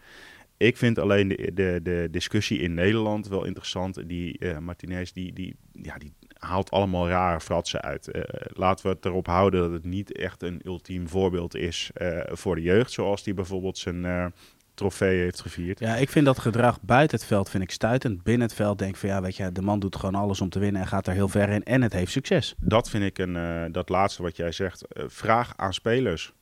Ik 0.59 0.77
vind 0.77 0.99
alleen 0.99 1.29
de, 1.29 1.51
de, 1.55 1.81
de 1.83 2.09
discussie 2.11 2.59
in 2.59 2.75
Nederland 2.75 3.29
wel 3.29 3.45
interessant. 3.45 4.09
Die 4.09 4.37
uh, 4.39 4.59
Martinez, 4.59 5.13
die, 5.13 5.33
die, 5.33 5.57
ja, 5.73 5.99
die 5.99 6.13
haalt 6.39 6.71
allemaal 6.71 7.09
rare 7.09 7.41
fratsen 7.41 7.81
uit. 7.81 8.09
Uh, 8.13 8.23
laten 8.49 8.87
we 8.87 8.93
het 8.93 9.05
erop 9.05 9.27
houden 9.27 9.61
dat 9.61 9.73
het 9.73 9.85
niet 9.85 10.13
echt 10.13 10.43
een 10.43 10.61
ultiem 10.65 11.09
voorbeeld 11.09 11.55
is 11.55 11.91
uh, 12.03 12.21
voor 12.27 12.55
de 12.55 12.63
jeugd. 12.63 12.93
Zoals 12.93 13.23
die 13.23 13.35
bijvoorbeeld 13.35 13.79
zijn 13.79 14.33
trofee 14.75 15.19
heeft 15.19 15.41
gevierd. 15.41 15.79
Ja, 15.79 15.95
ik 15.97 16.11
vind 16.11 16.27
dat 16.27 16.39
gedrag 16.39 16.81
buiten 16.83 17.19
het 17.19 17.27
veld 17.27 17.51
vind 17.51 17.63
ik 17.63 17.71
stuitend. 17.71 18.23
Binnen 18.23 18.47
het 18.47 18.57
veld 18.57 18.79
denk 18.79 18.91
ik 18.91 18.97
van 18.97 19.09
ja, 19.09 19.23
weet 19.23 19.37
je, 19.37 19.53
de 19.53 19.63
man 19.63 19.81
doet 19.81 19.97
gewoon 19.97 20.15
alles 20.15 20.41
om 20.41 20.49
te 20.49 20.59
winnen 20.59 20.81
en 20.81 20.89
gaat 20.89 21.07
er 21.07 21.13
heel 21.13 21.29
ver 21.29 21.49
in. 21.49 21.65
En 21.65 21.83
het 21.83 21.93
heeft 21.93 22.13
succes. 22.13 22.55
Dat 22.61 22.91
vind 22.91 23.05
ik 23.05 23.19
een, 23.19 23.73
dat 23.73 23.89
laatste 23.89 24.23
wat 24.23 24.37
jij 24.37 24.53
zegt. 24.53 24.85
vraag 25.07 25.53
aan 25.57 25.75
spelers 25.75 26.33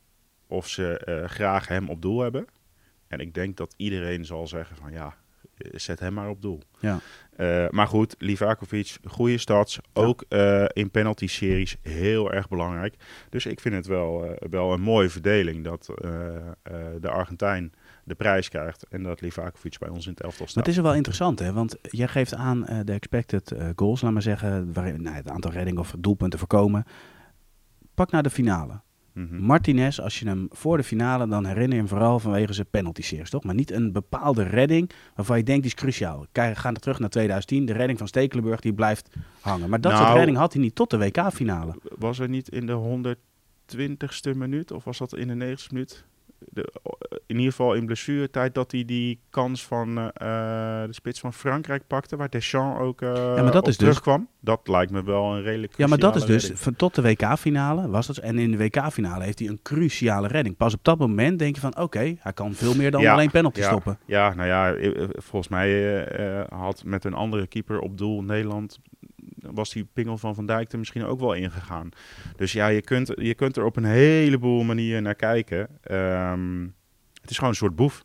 of 0.47 0.69
ze 0.69 1.23
graag 1.27 1.69
hem 1.69 1.89
op 1.89 2.03
doel 2.03 2.21
hebben. 2.21 2.47
En 3.09 3.19
ik 3.19 3.35
denk 3.35 3.57
dat 3.57 3.75
iedereen 3.77 4.25
zal 4.25 4.47
zeggen 4.47 4.77
van 4.77 4.93
ja, 4.93 5.17
zet 5.57 6.01
hem 6.01 6.15
maar 6.15 6.29
op 6.29 6.43
doel. 6.43 6.63
Ja. 6.81 6.99
Uh, 7.37 7.69
maar 7.71 7.87
goed, 7.87 8.15
Livakovic, 8.19 8.97
goede 9.05 9.39
starts. 9.39 9.79
Ook 9.93 10.25
uh, 10.29 10.65
in 10.73 10.91
penalty-series 10.91 11.77
heel 11.83 12.33
erg 12.33 12.49
belangrijk. 12.49 12.95
Dus 13.31 13.47
ik 13.47 13.61
vind 13.61 13.75
het 13.75 13.87
wel, 13.87 14.25
uh, 14.25 14.31
wel 14.51 14.73
een 14.73 14.81
mooie 14.81 15.11
verdeling 15.11 15.65
dat 15.65 15.87
de 17.01 17.09
Argentijn 17.09 17.73
de 18.05 18.15
prijs 18.15 18.49
krijgt. 18.49 18.87
En 18.91 19.03
dat 19.03 19.21
Livakovic 19.21 19.79
bij 19.79 19.89
ons 19.89 20.07
in 20.07 20.13
het 20.13 20.21
elftal 20.21 20.41
Maar 20.41 20.49
staat. 20.49 20.67
het 20.67 20.75
is 20.75 20.81
wel 20.81 20.95
interessant, 20.95 21.39
hè? 21.39 21.53
Want 21.53 21.77
jij 21.83 22.09
geeft 22.09 22.35
aan 22.35 22.67
eh, 22.67 22.79
de 22.85 22.93
expected 22.93 23.53
eh, 23.53 23.69
goals, 23.77 24.01
laat 24.01 24.13
maar 24.13 24.23
zeggen, 24.23 24.73
waarin, 24.73 25.03
nou, 25.03 25.17
het 25.17 25.29
aantal 25.29 25.51
reddingen 25.51 25.81
of 25.81 25.95
doelpunten 25.99 26.39
voorkomen. 26.39 26.85
Pak 27.95 28.11
naar 28.11 28.23
de 28.23 28.31
finale. 28.31 28.81
Mhm. 29.15 29.37
Martinez, 29.41 29.99
als 29.99 30.19
je 30.19 30.27
hem 30.27 30.47
voor 30.51 30.77
de 30.77 30.83
finale, 30.83 31.29
dan 31.29 31.45
herinner 31.47 31.73
je 31.73 31.79
hem 31.79 31.89
vooral 31.89 32.19
vanwege 32.19 32.53
zijn 32.53 32.67
penalty 32.71 33.03
series, 33.03 33.31
toch? 33.31 33.45
Maar 33.45 33.55
niet 33.55 33.71
een 33.71 33.93
bepaalde 33.93 34.43
redding 34.43 34.91
waarvan 35.15 35.37
je 35.37 35.43
denkt 35.43 35.63
die 35.63 35.71
is 35.71 35.77
cruciaal. 35.81 36.27
Kijk, 36.33 36.57
gaan 36.57 36.75
we 36.75 36.81
terug 36.81 36.99
naar 36.99 37.09
2010, 37.09 37.65
de 37.65 37.73
redding 37.73 37.99
van 37.99 38.09
Stekelenburg, 38.09 38.61
die 38.61 38.73
blijft 38.73 39.11
hangen. 39.41 39.69
Maar 39.71 39.81
dat 39.81 39.93
soort 39.93 40.05
Nou- 40.05 40.17
redding 40.17 40.37
had 40.39 40.53
hij 40.53 40.63
niet 40.63 40.75
tot 40.75 40.91
de 40.91 40.99
WK-finale. 40.99 41.75
Was 41.99 42.19
er 42.19 42.29
niet 42.29 42.49
in 42.49 42.67
de 42.67 42.73
120ste 42.73 44.35
minuut 44.35 44.71
of 44.73 44.85
was 44.85 44.99
dat 44.99 45.17
in 45.17 45.29
de 45.29 45.35
90ste 45.35 45.73
minuut? 45.73 46.05
De, 46.39 46.73
in 47.35 47.41
ieder 47.41 47.55
geval 47.55 47.75
in 47.75 47.87
blessuretijd 47.87 48.55
dat 48.55 48.73
hij 48.73 48.85
die 48.85 49.21
kans 49.31 49.65
van 49.65 49.99
eh, 49.99 50.05
eh, 50.05 50.87
de 50.87 50.93
spits 50.93 51.21
van 51.21 51.33
Frankrijk 51.33 51.87
pakte, 51.87 52.17
waar 52.17 52.31
Deschamps 52.31 52.81
ook 52.81 53.03
eh 53.03 53.13
maar 53.13 53.51
dat 53.51 53.55
is 53.55 53.63
dus- 53.63 53.77
terugkwam. 53.77 54.29
Dat 54.41 54.69
lijkt 54.69 54.93
me 54.93 55.05
wel 55.05 55.35
een 55.35 55.43
redelijk 55.43 55.77
Ja, 55.77 55.87
maar 55.87 55.99
dat 55.99 56.17
is 56.17 56.25
dus 56.25 56.51
van 56.55 56.77
tot 56.77 56.95
de 56.95 57.03
WK-finale 57.03 57.89
was 57.89 58.07
dat. 58.07 58.17
En 58.17 58.39
in 58.39 58.51
de 58.51 58.57
WK-finale 58.57 59.25
heeft 59.25 59.39
hij 59.39 59.49
een 59.49 59.63
cruciale 59.63 60.29
redding. 60.29 60.57
Pas 60.57 60.75
op 60.75 60.85
dat 60.85 60.99
moment 60.99 61.39
denk 61.39 61.55
je 61.55 61.61
van, 61.61 61.79
oké, 61.79 62.15
hij 62.19 62.33
kan 62.33 62.55
veel 62.55 62.75
meer 62.75 62.91
dan 62.91 63.01
Ja, 63.01 63.13
alleen 63.13 63.31
penalty 63.31 63.61
ja. 63.61 63.67
stoppen. 63.67 63.99
Ja, 64.05 64.35
nou 64.35 64.49
ja, 64.49 64.75
volgens 65.13 65.49
mij 65.49 66.07
had 66.49 66.85
met 66.85 67.05
een 67.05 67.15
andere 67.15 67.47
keeper 67.47 67.81
op 67.81 67.99
doel 67.99 68.23
Nederland 68.23 68.79
was 69.53 69.73
die 69.73 69.87
pingel 69.93 70.19
van 70.19 70.35
Van 70.35 70.47
Dijk 70.47 70.73
er 70.73 70.79
misschien 70.79 71.05
ook 71.05 71.21
wel 71.21 71.33
ingegaan. 71.33 71.89
Dus 72.37 72.53
ja, 72.53 72.67
je 72.67 72.81
kunt, 72.81 73.13
je 73.17 73.35
kunt 73.35 73.57
er 73.57 73.65
op 73.65 73.77
een 73.77 73.85
heleboel 73.85 74.63
manieren 74.63 75.03
naar 75.03 75.15
kijken. 75.15 75.69
Ehm, 75.83 76.67
het 77.25 77.33
is 77.33 77.37
gewoon 77.37 77.51
een 77.53 77.59
soort 77.59 77.77
boef. 77.77 78.05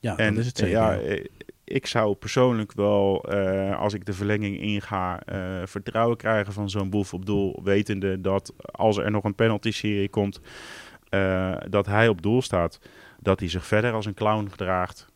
Ja, 0.00 0.16
En 0.16 0.34
dat 0.34 0.42
is 0.42 0.46
het 0.46 0.60
eh, 0.60 0.64
zeker. 0.64 0.80
ja, 0.80 0.98
eh, 0.98 1.24
ik 1.64 1.86
zou 1.86 2.14
persoonlijk 2.14 2.72
wel, 2.72 3.24
eh, 3.24 3.78
als 3.78 3.94
ik 3.94 4.04
de 4.04 4.12
verlenging 4.12 4.60
inga, 4.60 5.22
vertrouwen 5.64 6.16
krijgen 6.16 6.52
van 6.52 6.70
zo'n 6.70 6.90
boef 6.90 7.14
op 7.14 7.26
doel. 7.26 7.60
Wetende 7.62 8.20
dat 8.20 8.52
als 8.58 8.96
er 8.96 9.10
nog 9.10 9.24
een 9.24 9.34
penalty-serie 9.34 10.08
komt, 10.08 10.40
dat 11.68 11.86
hij 11.86 12.08
op 12.08 12.22
doel 12.22 12.42
staat. 12.42 12.80
Dat 13.20 13.40
hij 13.40 13.48
zich 13.48 13.66
verder 13.66 13.92
als 13.92 14.06
een 14.06 14.14
clown 14.14 14.48
gedraagt. 14.50 15.06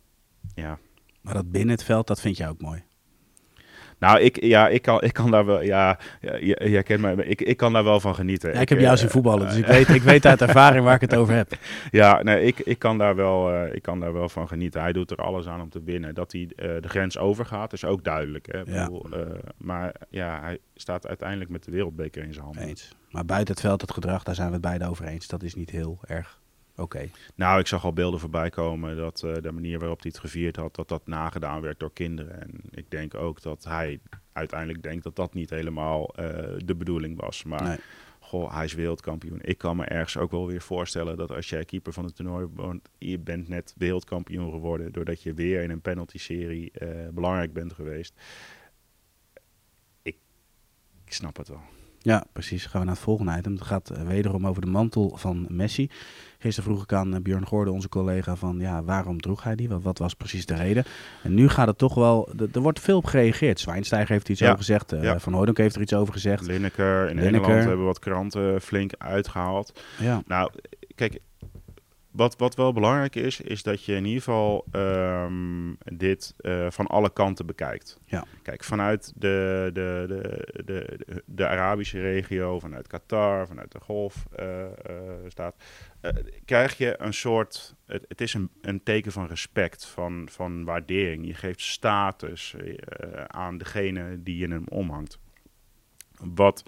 Ja, 0.54 0.78
Maar 1.20 1.34
dat 1.34 1.50
binnen 1.50 1.74
het 1.74 1.84
veld, 1.84 2.06
dat 2.06 2.20
vind 2.20 2.36
jij 2.36 2.48
ook 2.48 2.60
mooi. 2.60 2.82
Nou, 3.98 4.20
ik, 4.20 4.42
ja, 4.44 4.68
ik, 4.68 4.82
kan, 4.82 5.02
ik 5.02 5.12
kan 5.12 5.30
daar 5.30 5.46
wel, 5.46 5.62
ja, 5.62 5.98
jij 6.58 6.82
kent 6.82 7.00
mij, 7.00 7.14
ik, 7.14 7.40
ik 7.40 7.56
kan 7.56 7.72
daar 7.72 7.84
wel 7.84 8.00
van 8.00 8.14
genieten. 8.14 8.52
Ja, 8.52 8.60
ik 8.60 8.68
heb 8.68 8.78
jou 8.78 8.92
eh, 8.92 8.98
zien 8.98 9.08
voetballen, 9.08 9.46
dus 9.46 9.54
eh, 9.54 9.60
ik 9.60 9.66
weet, 9.66 9.88
ik 9.88 10.02
weet 10.02 10.26
uit 10.26 10.42
ervaring 10.48 10.84
waar 10.84 10.94
ik 10.94 11.00
het 11.00 11.14
over 11.14 11.34
heb. 11.34 11.52
Ja, 11.90 12.22
nee, 12.22 12.44
ik, 12.44 12.58
ik, 12.58 12.78
kan 12.78 12.98
daar 12.98 13.16
wel, 13.16 13.52
eh, 13.52 13.74
ik 13.74 13.82
kan 13.82 14.00
daar 14.00 14.12
wel 14.12 14.28
van 14.28 14.48
genieten. 14.48 14.80
Hij 14.80 14.92
doet 14.92 15.10
er 15.10 15.16
alles 15.16 15.46
aan 15.46 15.60
om 15.60 15.68
te 15.68 15.82
winnen. 15.82 16.14
Dat 16.14 16.32
hij 16.32 16.48
de 16.56 16.88
grens 16.88 17.18
overgaat, 17.18 17.72
is 17.72 17.84
ook 17.84 18.04
duidelijk. 18.04 18.52
Hè? 18.52 18.64
Bedoel, 18.64 19.06
maar 19.56 19.94
ja, 20.10 20.40
hij 20.42 20.58
staat 20.74 21.06
uiteindelijk 21.06 21.50
met 21.50 21.64
de 21.64 21.70
wereldbeker 21.70 22.22
in 22.24 22.32
zijn 22.32 22.44
handen. 22.44 22.62
Eens. 22.62 22.96
Maar 23.10 23.24
buiten 23.24 23.54
het 23.54 23.62
veld, 23.62 23.80
het 23.80 23.92
gedrag, 23.92 24.22
daar 24.22 24.34
zijn 24.34 24.46
we 24.46 24.52
het 24.52 24.62
beide 24.62 24.88
over 24.88 25.04
eens. 25.04 25.26
Dat 25.26 25.42
is 25.42 25.54
niet 25.54 25.70
heel 25.70 25.98
erg 26.06 26.40
oké. 26.78 27.08
Nou, 27.34 27.60
ik 27.60 27.66
zag 27.66 27.84
al 27.84 27.92
beelden 27.92 28.20
voorbij 28.20 28.50
komen 28.50 28.96
dat 28.96 29.22
eh, 29.22 29.34
de 29.42 29.52
manier 29.52 29.78
waarop 29.78 30.02
hij 30.02 30.10
het 30.10 30.20
gevierd 30.20 30.56
had, 30.56 30.74
dat 30.74 30.88
dat 30.88 31.06
nagedaan 31.06 31.60
werd 31.60 31.80
door 31.80 31.92
kinderen. 31.92 32.40
En 32.40 32.60
ik 32.70 32.90
denk 32.90 33.14
ook 33.14 33.42
dat 33.42 33.64
hij 33.64 34.00
uiteindelijk 34.32 34.82
denkt 34.82 35.04
dat 35.04 35.16
dat 35.16 35.34
niet 35.34 35.50
helemaal 35.50 36.14
eh, 36.14 36.24
de 36.64 36.74
bedoeling 36.74 37.20
was. 37.20 37.44
Maar 37.44 37.62
Nee. 37.62 37.78
goh, 38.20 38.54
hij 38.54 38.64
is 38.64 38.74
wereldkampioen. 38.74 39.38
Ik 39.42 39.58
kan 39.58 39.76
me 39.76 39.84
ergens 39.84 40.16
ook 40.16 40.30
wel 40.30 40.46
weer 40.46 40.60
voorstellen 40.62 41.16
dat 41.16 41.30
als 41.30 41.48
jij 41.48 41.64
keeper 41.64 41.92
van 41.92 42.04
het 42.04 42.16
toernooi 42.16 42.46
bent, 42.46 42.88
je 42.98 43.18
bent 43.18 43.48
net 43.48 43.74
wereldkampioen 43.76 44.50
geworden 44.50 44.92
doordat 44.92 45.22
je 45.22 45.34
weer 45.34 45.62
in 45.62 45.70
een 45.70 45.80
penalty-serie 45.80 46.70
eh, 46.70 47.08
belangrijk 47.08 47.52
bent 47.52 47.72
geweest. 47.72 48.14
Ik, 50.02 50.16
ik 51.04 51.12
snap 51.12 51.36
het 51.36 51.48
wel. 51.48 51.62
Ja, 52.08 52.24
precies. 52.32 52.66
Gaan 52.66 52.80
we 52.80 52.86
naar 52.86 52.94
het 52.94 53.04
volgende 53.04 53.36
item. 53.38 53.52
Het 53.52 53.62
gaat 53.62 53.90
eh, 53.90 54.02
wederom 54.02 54.46
over 54.46 54.60
de 54.62 54.70
mantel 54.70 55.12
van 55.16 55.46
Messi. 55.48 55.90
Gisteren 56.38 56.70
vroeg 56.70 56.82
ik 56.82 56.92
aan 56.92 57.14
eh, 57.14 57.20
Björn 57.20 57.46
Gordon, 57.46 57.74
onze 57.74 57.88
collega, 57.88 58.36
van 58.36 58.58
ja, 58.58 58.82
waarom 58.82 59.20
droeg 59.20 59.42
hij 59.42 59.54
die? 59.54 59.68
Wat, 59.68 59.82
wat 59.82 59.98
was 59.98 60.14
precies 60.14 60.46
de 60.46 60.54
reden? 60.54 60.84
En 61.22 61.34
nu 61.34 61.48
gaat 61.48 61.66
het 61.66 61.78
toch 61.78 61.94
wel, 61.94 62.28
er 62.52 62.60
wordt 62.60 62.80
veel 62.80 62.96
op 62.96 63.04
gereageerd. 63.04 63.60
Zwijnsteiger 63.60 64.12
heeft 64.12 64.24
er 64.24 64.30
iets 64.30 64.40
Ja, 64.40 64.46
over 64.46 64.58
gezegd. 64.58 64.92
eh, 64.92 65.02
ja. 65.02 65.18
Van 65.18 65.32
Hooydonk 65.32 65.56
heeft 65.58 65.74
er 65.74 65.82
iets 65.82 65.94
over 65.94 66.12
gezegd. 66.12 66.46
Lineker 66.46 67.08
in 67.10 67.16
Lineker. 67.16 67.34
Engeland 67.42 67.64
hebben 67.64 67.84
wat 67.86 67.98
kranten 67.98 68.60
flink 68.60 68.92
uitgehaald. 68.98 69.80
Ja, 69.98 70.22
Nou, 70.26 70.50
kijk, 70.94 71.18
wat, 72.18 72.36
wat 72.36 72.54
wel 72.54 72.72
belangrijk 72.72 73.14
is, 73.14 73.40
is 73.40 73.62
dat 73.62 73.84
je 73.84 73.94
in 73.94 74.04
ieder 74.04 74.22
geval 74.22 74.64
ehm, 74.70 75.74
dit 75.84 76.34
eh, 76.38 76.70
van 76.70 76.86
alle 76.86 77.12
kanten 77.12 77.46
bekijkt. 77.46 78.00
Ja. 78.04 78.24
Kijk, 78.42 78.64
vanuit 78.64 79.12
de, 79.16 79.70
de, 79.72 80.04
de, 80.08 80.64
de, 80.64 81.22
de, 81.26 81.46
Arabische 81.46 82.00
regio, 82.00 82.58
vanuit 82.58 82.86
Qatar, 82.86 83.46
vanuit 83.46 83.72
de 83.72 83.80
Golfstaat, 83.80 85.54
eh, 86.00 86.10
krijg 86.44 86.78
je 86.78 86.94
een 87.00 87.14
soort. 87.14 87.74
Het, 87.86 88.04
het 88.08 88.20
is 88.20 88.34
een, 88.34 88.50
een 88.60 88.82
teken 88.82 89.12
van 89.12 89.26
respect, 89.26 89.86
van, 89.86 90.28
van 90.30 90.64
waardering. 90.64 91.26
Je 91.26 91.34
geeft 91.34 91.60
status 91.60 92.54
eh, 92.54 93.24
aan 93.24 93.58
degene 93.58 94.22
die 94.22 94.44
in 94.44 94.50
hem 94.50 94.64
omhangt. 94.68 95.18
Wat 96.34 96.62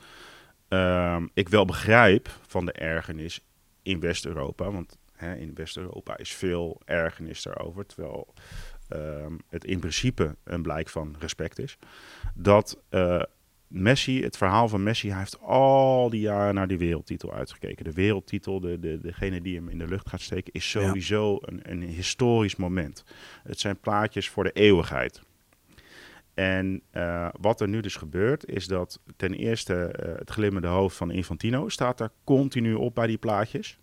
ehm, 0.69 1.26
ik 1.35 1.49
wel 1.49 1.64
begrijp 1.64 2.28
van 2.47 2.64
de 2.64 2.73
ergernis 2.73 3.45
in 3.83 4.00
West-Europa. 4.00 4.71
Want 4.71 4.99
hè, 5.20 5.34
in 5.34 5.54
West-Europa 5.54 6.16
is 6.16 6.32
veel 6.32 6.80
ergernis 6.84 7.42
daarover. 7.42 7.86
Terwijl 7.86 8.34
ehm, 8.88 9.32
het 9.48 9.64
in 9.64 9.78
principe 9.78 10.36
een 10.44 10.62
blijk 10.62 10.88
van 10.88 11.16
respect 11.18 11.58
is. 11.58 11.78
Dat 12.34 12.82
eh, 12.88 13.22
Messi, 13.70 14.22
het 14.22 14.36
verhaal 14.36 14.68
van 14.68 14.82
Messi, 14.82 15.08
hij 15.08 15.18
heeft 15.18 15.40
al 15.40 16.10
die 16.10 16.20
jaren 16.20 16.54
naar 16.54 16.68
die 16.68 16.78
wereldtitel 16.78 17.32
uitgekeken. 17.32 17.84
De 17.84 17.92
wereldtitel, 17.92 18.60
de, 18.60 18.78
de, 18.78 19.00
degene 19.00 19.40
die 19.40 19.56
hem 19.56 19.68
in 19.68 19.78
de 19.78 19.88
lucht 19.88 20.08
gaat 20.08 20.20
steken, 20.20 20.52
is 20.52 20.70
sowieso 20.70 21.38
een, 21.40 21.60
een 21.62 21.82
historisch 21.82 22.56
moment. 22.56 23.04
Het 23.42 23.60
zijn 23.60 23.80
plaatjes 23.80 24.28
voor 24.28 24.44
de 24.44 24.52
eeuwigheid. 24.52 25.22
En 26.34 26.82
eh, 26.90 27.28
wat 27.40 27.60
er 27.60 27.68
nu 27.68 27.80
dus 27.80 27.96
gebeurt, 27.96 28.46
is 28.46 28.66
dat 28.66 29.00
ten 29.16 29.34
eerste 29.34 29.74
eh, 29.74 30.18
het 30.18 30.30
glimmende 30.30 30.68
hoofd 30.68 30.96
van 30.96 31.10
Infantino 31.10 31.68
staat 31.68 31.98
daar 31.98 32.10
continu 32.24 32.74
op 32.74 32.94
bij 32.94 33.06
die 33.06 33.18
plaatjes. 33.18 33.78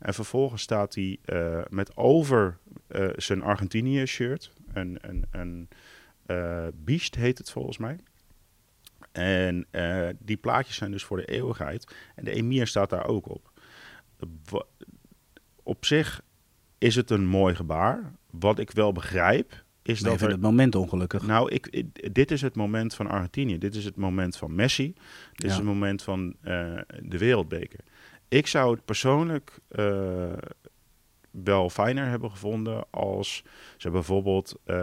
En 0.00 0.14
vervolgens 0.14 0.62
staat 0.62 0.94
hij 0.94 1.18
eh, 1.24 1.60
met 1.68 1.96
over 1.96 2.58
eh, 2.86 3.08
zijn 3.16 3.42
Argentinië-shirt, 3.42 4.52
een, 4.72 4.98
een, 5.00 5.24
een 5.30 5.68
biest 6.74 7.14
heet 7.14 7.38
het 7.38 7.50
volgens 7.50 7.78
mij. 7.78 7.98
En 9.12 9.66
die 10.18 10.36
plaatjes 10.36 10.76
zijn 10.76 10.90
dus 10.90 11.04
voor 11.04 11.16
de 11.16 11.24
eeuwigheid. 11.24 11.94
En 12.14 12.24
de 12.24 12.32
emir 12.32 12.66
staat 12.66 12.90
daar 12.90 13.06
ook 13.06 13.28
op. 13.28 13.52
Op 15.62 15.84
zich 15.84 16.22
is 16.78 16.94
het 16.96 17.10
een 17.10 17.26
mooi 17.26 17.54
gebaar. 17.54 18.12
Wat 18.30 18.58
ik 18.58 18.70
wel 18.70 18.92
begrijp, 18.92 19.64
is 19.82 20.00
dat 20.00 20.12
er 20.20 20.28
het 20.32 20.40
moment 20.40 20.74
ongelukkig. 20.74 21.26
nou, 21.26 21.50
ik, 21.50 21.66
ik- 21.66 22.14
dit 22.14 22.30
is 22.30 22.42
het 22.42 22.54
moment 22.56 22.94
van 22.94 23.06
Argentinië. 23.06 23.58
Dit 23.58 23.74
is 23.74 23.84
het 23.84 23.96
moment 23.96 24.36
van 24.36 24.54
Messi. 24.54 24.94
Dit 25.32 25.50
is 25.50 25.56
het 25.56 25.64
moment 25.64 26.02
van 26.02 26.36
eh, 26.40 26.78
de 27.02 27.18
wereldbeker. 27.18 27.80
Ik 28.30 28.46
zou 28.46 28.74
het 28.74 28.84
persoonlijk 28.84 29.58
eh, 29.68 30.32
wel 31.30 31.70
fijner 31.70 32.06
hebben 32.06 32.30
gevonden 32.30 32.84
als 32.90 33.44
ze 33.76 33.90
bijvoorbeeld 33.90 34.54
eh, 34.64 34.76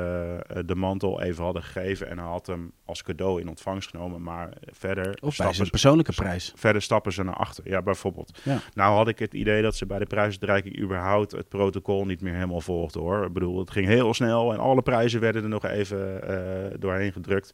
de 0.66 0.76
mantel 0.76 1.22
even 1.22 1.44
hadden 1.44 1.64
gegeven 1.64 2.08
en 2.10 2.18
hij 2.18 2.28
had 2.28 2.48
hem 2.48 2.72
als 2.86 3.04
cadeau 3.04 3.42
in 3.42 3.48
ontvangst 3.48 3.90
genomen, 3.90 4.22
maar 4.22 4.54
verder 4.72 5.18
of 5.22 5.34
stappen 5.34 5.56
ze, 5.56 5.70
persoonlijke 5.70 6.14
prijs. 6.14 6.54
verder 6.56 6.82
stappen 6.82 7.14
ze 7.14 7.24
naar 7.24 7.36
achter. 7.36 7.70
Ja, 7.70 7.82
bijvoorbeeld. 7.82 8.40
Ja. 8.44 8.60
Nou 8.74 8.96
had 8.96 9.08
ik 9.08 9.20
het 9.20 9.34
idee 9.34 9.62
dat 9.62 9.76
ze 9.76 9.86
bij 9.86 10.00
de 10.00 10.06
prijsuitreiking 10.06 10.80
überhaupt 10.80 11.32
het 11.32 11.50
protocol 11.50 12.06
niet 12.06 12.22
meer 12.22 12.34
helemaal 12.34 12.62
volgden 12.62 13.02
hoor. 13.02 13.26
Ik 13.26 13.34
bedoel, 13.34 13.60
het 13.60 13.72
ging 13.72 13.88
heel 13.88 14.14
snel 14.14 14.54
en 14.54 14.60
alle 14.60 14.82
prijzen 14.82 15.20
werden 15.20 15.44
er 15.44 15.50
nog 15.50 15.66
even 15.66 16.24
eh, 16.24 16.80
doorheen 16.80 17.12
gedrukt. 17.12 17.52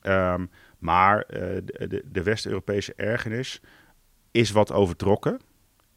Ehm, 0.00 0.46
maar 0.78 1.24
de, 1.26 2.04
de 2.06 2.22
West-Europese 2.22 2.92
ergernis 2.96 3.60
is 4.30 4.50
wat 4.50 4.72
overtrokken. 4.72 5.40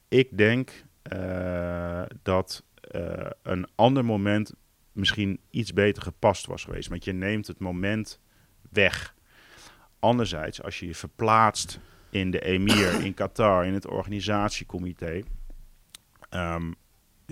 Ik 0.08 0.38
denk 0.38 0.86
eh, 1.02 2.04
dat 2.24 2.64
eh, 2.82 3.30
een 3.42 3.68
ander 3.76 4.06
moment 4.06 4.54
misschien 4.92 5.40
iets 5.50 5.74
beter 5.74 6.04
gepast 6.04 6.46
was 6.46 6.64
geweest. 6.64 6.90
Want 6.90 7.04
je 7.04 7.14
neemt 7.14 7.48
het 7.48 7.60
moment 7.60 8.20
weg. 8.70 9.16
Anderzijds, 10.00 10.64
als 10.64 10.80
je 10.80 10.86
je 10.86 10.96
verplaatst 10.96 11.80
in 12.10 12.32
de 12.32 12.42
emir, 12.42 13.06
in 13.06 13.14
Qatar, 13.14 13.66
in 13.66 13.74
het 13.74 13.88
organisatiecomité. 13.88 15.24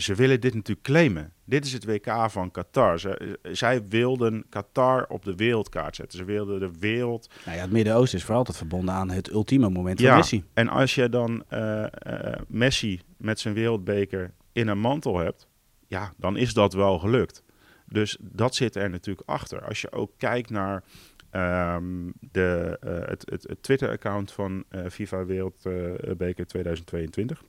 Ehm, 0.02 0.16
ze 0.16 0.22
willen 0.22 0.42
dit 0.42 0.54
natuurlijk 0.54 0.86
claimen. 0.86 1.34
Dit 1.46 1.66
is 1.66 1.74
het 1.74 1.86
WK 1.86 2.26
van 2.28 2.52
Qatar. 2.52 3.00
Ze, 3.00 3.40
zij 3.52 3.88
wilden 3.88 4.46
Qatar 4.50 5.06
op 5.08 5.24
de 5.24 5.36
wereldkaart 5.36 5.96
zetten. 5.96 6.18
Ze 6.18 6.26
wilden 6.26 6.60
de 6.60 6.72
wereld 6.80 7.30
Nou 7.46 7.58
ja, 7.58 7.64
het 7.64 7.72
Midden-Oosten 7.72 8.18
is 8.18 8.26
voor 8.26 8.36
altijd 8.36 8.58
verbonden 8.58 8.94
aan 8.94 9.10
het 9.10 9.32
ultieme 9.32 9.70
moment 9.70 10.02
van 10.02 10.16
Messi. 10.16 10.44
en 10.54 10.68
als 10.68 10.96
je 10.96 11.10
dan 11.10 11.44
eh, 11.48 11.84
eh, 11.84 12.40
Messi 12.48 13.02
met 13.18 13.40
zijn 13.40 13.54
wereldbeker 13.54 14.34
in 14.52 14.68
een 14.68 14.80
mantel 14.80 15.18
hebt, 15.18 15.48
ja, 15.88 16.14
dan 16.18 16.38
is 16.38 16.54
dat 16.54 16.74
wel 16.74 17.00
gelukt. 17.00 17.44
Dus 17.86 18.18
dat 18.20 18.56
zit 18.56 18.76
er 18.76 18.90
natuurlijk 18.90 19.30
achter. 19.30 19.66
Als 19.66 19.82
je 19.82 19.92
ook 19.92 20.12
kijkt 20.18 20.50
naar 20.50 20.84
ehm, 21.30 22.10
de, 22.20 22.80
uh, 22.86 22.92
het, 23.10 23.30
het, 23.30 23.44
het 23.48 23.64
Twitter-account 23.64 24.32
van 24.32 24.64
FIFA 24.90 25.26
Wereldbeker 25.26 26.48
2022. 26.48 27.44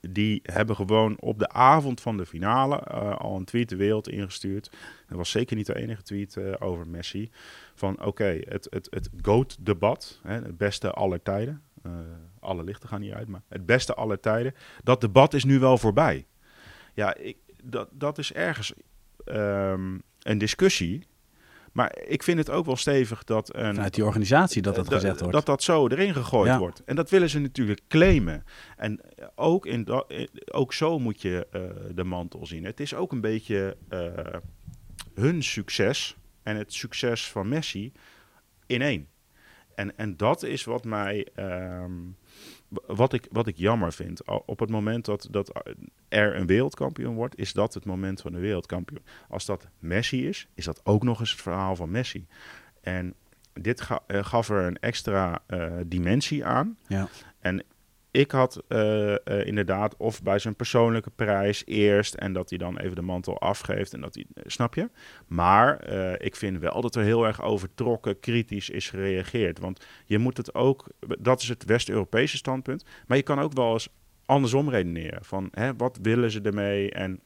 Die 0.00 0.40
hebben 0.42 0.76
gewoon 0.76 1.20
op 1.20 1.38
de 1.38 1.48
avond 1.48 2.00
van 2.00 2.16
de 2.16 2.26
finale 2.26 2.82
uh, 2.90 3.16
al 3.16 3.36
een 3.36 3.44
tweet 3.44 3.68
de 3.68 3.76
wereld 3.76 4.08
ingestuurd. 4.08 4.70
Dat 5.08 5.16
was 5.16 5.30
zeker 5.30 5.56
niet 5.56 5.66
de 5.66 5.76
enige 5.76 6.02
tweet 6.02 6.60
over 6.60 6.88
Messi. 6.88 7.30
Van 7.74 8.04
oké, 8.04 8.40
het, 8.44 8.66
het, 8.70 8.86
het 8.90 9.08
GOAT-debat, 9.22 10.20
het 10.22 10.56
beste 10.56 10.90
aller 10.90 11.22
tijden. 11.22 11.62
alle 12.40 12.64
lichten 12.64 12.88
gaan 12.88 13.00
niet 13.00 13.12
uit, 13.12 13.28
maar 13.28 13.42
het 13.48 13.66
beste 13.66 13.94
aller 13.94 14.20
tijden. 14.20 14.54
Dat 14.82 15.00
debat 15.00 15.34
is 15.34 15.44
nu 15.44 15.58
wel 15.58 15.78
voorbij. 15.78 16.26
Ja, 16.94 17.14
ik, 17.14 17.36
dat, 17.62 17.88
dat 17.92 18.18
is 18.18 18.32
ergens 18.32 18.72
um, 19.26 20.02
een 20.22 20.38
discussie. 20.38 21.06
Maar 21.76 21.98
ik 22.06 22.22
vind 22.22 22.38
het 22.38 22.50
ook 22.50 22.66
wel 22.66 22.76
stevig 22.76 23.24
dat... 23.24 23.54
Een, 23.54 23.74
Vanuit 23.74 23.94
die 23.94 24.04
organisatie 24.04 24.62
dat 24.62 24.74
dat 24.74 24.92
gezegd 24.92 25.20
wordt. 25.20 25.34
Dat 25.34 25.46
dat 25.46 25.62
zo 25.62 25.88
erin 25.88 26.14
gegooid 26.14 26.46
ja. 26.46 26.58
wordt. 26.58 26.82
En 26.84 26.96
dat 26.96 27.10
willen 27.10 27.30
ze 27.30 27.38
natuurlijk 27.38 27.80
claimen. 27.88 28.44
En 28.76 29.00
ook, 29.34 29.66
in 29.66 29.84
dat, 29.84 30.14
ook 30.52 30.72
zo 30.72 30.98
moet 30.98 31.22
je 31.22 31.46
uh, 31.52 31.62
de 31.94 32.04
mantel 32.04 32.46
zien. 32.46 32.64
Het 32.64 32.80
is 32.80 32.94
ook 32.94 33.12
een 33.12 33.20
beetje 33.20 33.76
uh, 33.90 34.10
hun 35.14 35.42
succes 35.42 36.16
en 36.42 36.56
het 36.56 36.72
succes 36.72 37.30
van 37.30 37.48
Messi 37.48 37.92
in 38.66 38.82
één. 38.82 39.08
En, 39.74 39.98
en 39.98 40.16
dat 40.16 40.42
is 40.42 40.64
wat 40.64 40.84
mij... 40.84 41.26
Um, 41.36 42.16
wat 42.68 43.12
ik, 43.12 43.26
wat 43.30 43.46
ik 43.46 43.56
jammer 43.56 43.92
vind, 43.92 44.24
op 44.24 44.58
het 44.58 44.70
moment 44.70 45.04
dat, 45.04 45.28
dat 45.30 45.62
er 46.08 46.36
een 46.36 46.46
wereldkampioen 46.46 47.14
wordt, 47.14 47.38
is 47.38 47.52
dat 47.52 47.74
het 47.74 47.84
moment 47.84 48.20
van 48.20 48.32
de 48.32 48.38
wereldkampioen. 48.38 49.02
Als 49.28 49.44
dat 49.44 49.68
Messi 49.78 50.28
is, 50.28 50.48
is 50.54 50.64
dat 50.64 50.80
ook 50.84 51.02
nog 51.02 51.20
eens 51.20 51.30
het 51.30 51.40
verhaal 51.40 51.76
van 51.76 51.90
Messi. 51.90 52.26
En 52.80 53.14
dit 53.52 53.80
ga, 53.80 54.00
uh, 54.06 54.24
gaf 54.24 54.48
er 54.48 54.64
een 54.64 54.78
extra 54.78 55.42
uh, 55.48 55.72
dimensie 55.86 56.44
aan. 56.44 56.78
Ja. 56.86 57.08
En 57.40 57.64
ik 58.16 58.30
had 58.30 58.62
uh, 58.68 59.08
uh, 59.08 59.16
inderdaad 59.24 59.96
of 59.96 60.22
bij 60.22 60.38
zijn 60.38 60.56
persoonlijke 60.56 61.10
prijs 61.10 61.62
eerst 61.66 62.14
en 62.14 62.32
dat 62.32 62.48
hij 62.48 62.58
dan 62.58 62.78
even 62.78 62.96
de 62.96 63.02
mantel 63.02 63.40
afgeeft 63.40 63.94
en 63.94 64.00
dat 64.00 64.14
hij, 64.14 64.24
snap 64.44 64.74
je? 64.74 64.90
Maar 65.26 65.90
ik 66.20 66.36
vind 66.36 66.58
wel 66.58 66.80
dat 66.80 66.94
er 66.94 67.02
heel 67.02 67.26
erg 67.26 67.42
overtrokken, 67.42 68.20
kritisch 68.20 68.70
is 68.70 68.90
gereageerd. 68.90 69.58
Want 69.58 69.86
je 70.04 70.18
moet 70.18 70.36
het 70.36 70.54
ook, 70.54 70.86
dat 71.18 71.42
is 71.42 71.48
het 71.48 71.64
West-Europese 71.64 72.36
standpunt, 72.36 72.84
maar 73.06 73.16
je 73.16 73.22
kan 73.22 73.38
ook 73.38 73.52
wel 73.52 73.72
eens 73.72 73.88
andersom 74.26 74.70
redeneren. 74.70 75.24
Van 75.24 75.48
hè, 75.50 75.76
wat 75.76 75.98
willen 76.02 76.30
ze 76.30 76.40
ermee 76.40 76.90
en 76.90 77.20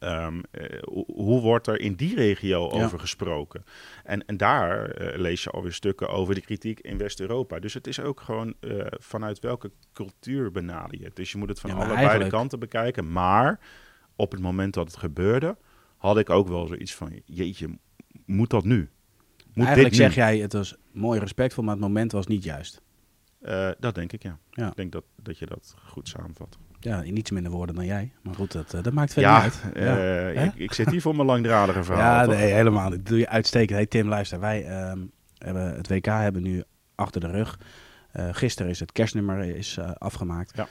Um, 0.00 0.42
uh, 0.52 0.82
hoe 1.06 1.40
wordt 1.40 1.66
er 1.66 1.80
in 1.80 1.94
die 1.94 2.14
regio 2.14 2.70
ja. 2.72 2.84
over 2.84 3.00
gesproken? 3.00 3.64
En, 4.04 4.26
en 4.26 4.36
daar 4.36 5.00
uh, 5.00 5.18
lees 5.18 5.44
je 5.44 5.50
alweer 5.50 5.72
stukken 5.72 6.08
over 6.08 6.34
de 6.34 6.40
kritiek 6.40 6.80
in 6.80 6.98
West-Europa. 6.98 7.58
Dus 7.58 7.74
het 7.74 7.86
is 7.86 8.00
ook 8.00 8.20
gewoon 8.20 8.54
uh, 8.60 8.86
vanuit 8.90 9.40
welke 9.40 9.70
cultuur 9.92 10.50
benader 10.50 10.98
je 10.98 11.04
het. 11.04 11.16
Dus 11.16 11.32
je 11.32 11.38
moet 11.38 11.48
het 11.48 11.60
van 11.60 11.70
ja, 11.70 11.76
allebei 11.76 11.98
eigenlijk... 11.98 12.30
de 12.30 12.36
kanten 12.36 12.58
bekijken. 12.58 13.12
Maar 13.12 13.60
op 14.16 14.32
het 14.32 14.40
moment 14.40 14.74
dat 14.74 14.86
het 14.86 14.96
gebeurde, 14.96 15.56
had 15.96 16.18
ik 16.18 16.30
ook 16.30 16.48
wel 16.48 16.66
zoiets 16.66 16.94
van: 16.94 17.22
jeetje, 17.24 17.78
moet 18.24 18.50
dat 18.50 18.64
nu? 18.64 18.90
Moet 19.52 19.66
eigenlijk 19.66 19.94
dit 19.94 20.06
nu? 20.06 20.12
zeg 20.12 20.14
jij, 20.14 20.38
het 20.38 20.52
was 20.52 20.76
mooi 20.92 21.20
respectvol, 21.20 21.64
maar 21.64 21.74
het 21.74 21.82
moment 21.82 22.12
was 22.12 22.26
niet 22.26 22.44
juist. 22.44 22.82
Dat 23.78 23.94
denk 23.94 24.12
ik, 24.12 24.22
ja. 24.22 24.38
ja. 24.50 24.68
Ik 24.68 24.76
denk 24.76 24.92
dat, 24.92 25.04
dat 25.22 25.38
je 25.38 25.46
dat 25.46 25.74
goed 25.84 26.08
samenvat. 26.08 26.58
Ja, 26.86 27.02
in 27.02 27.16
iets 27.16 27.30
minder 27.30 27.52
woorden 27.52 27.74
dan 27.74 27.84
jij. 27.84 28.12
Maar 28.22 28.34
goed, 28.34 28.52
dat, 28.52 28.70
dat 28.70 28.92
maakt 28.92 29.12
verder 29.12 29.30
ja, 29.30 29.44
niet 29.44 29.60
uit. 29.64 29.76
Uh, 29.76 30.34
ja, 30.34 30.40
ik, 30.40 30.54
ik, 30.54 30.72
zit 30.72 30.90
hier 30.90 31.00
voor 31.00 31.14
mijn 31.14 31.26
langdradige 31.26 31.84
verhaal. 31.92 32.30
Ja, 32.30 32.36
nee, 32.36 32.52
helemaal 32.52 32.88
niet. 32.88 32.98
Dat 32.98 33.06
doe 33.06 33.18
je 33.18 33.28
uitstekend. 33.28 33.78
Hey 33.78 33.86
Tim, 33.86 34.08
luister. 34.08 34.40
Wij 34.40 34.90
um, 34.90 35.10
hebben 35.38 35.74
het 35.74 35.88
WK 35.88 36.04
hebben 36.04 36.42
nu 36.42 36.62
achter 36.94 37.20
de 37.20 37.30
rug. 37.30 37.58
Uh, 38.16 38.28
gisteren 38.32 38.70
is 38.70 38.80
het 38.80 38.92
kerstnummer 38.92 39.38
is, 39.56 39.76
uh, 39.78 39.90
afgemaakt. 39.92 40.52
Ja. 40.56 40.68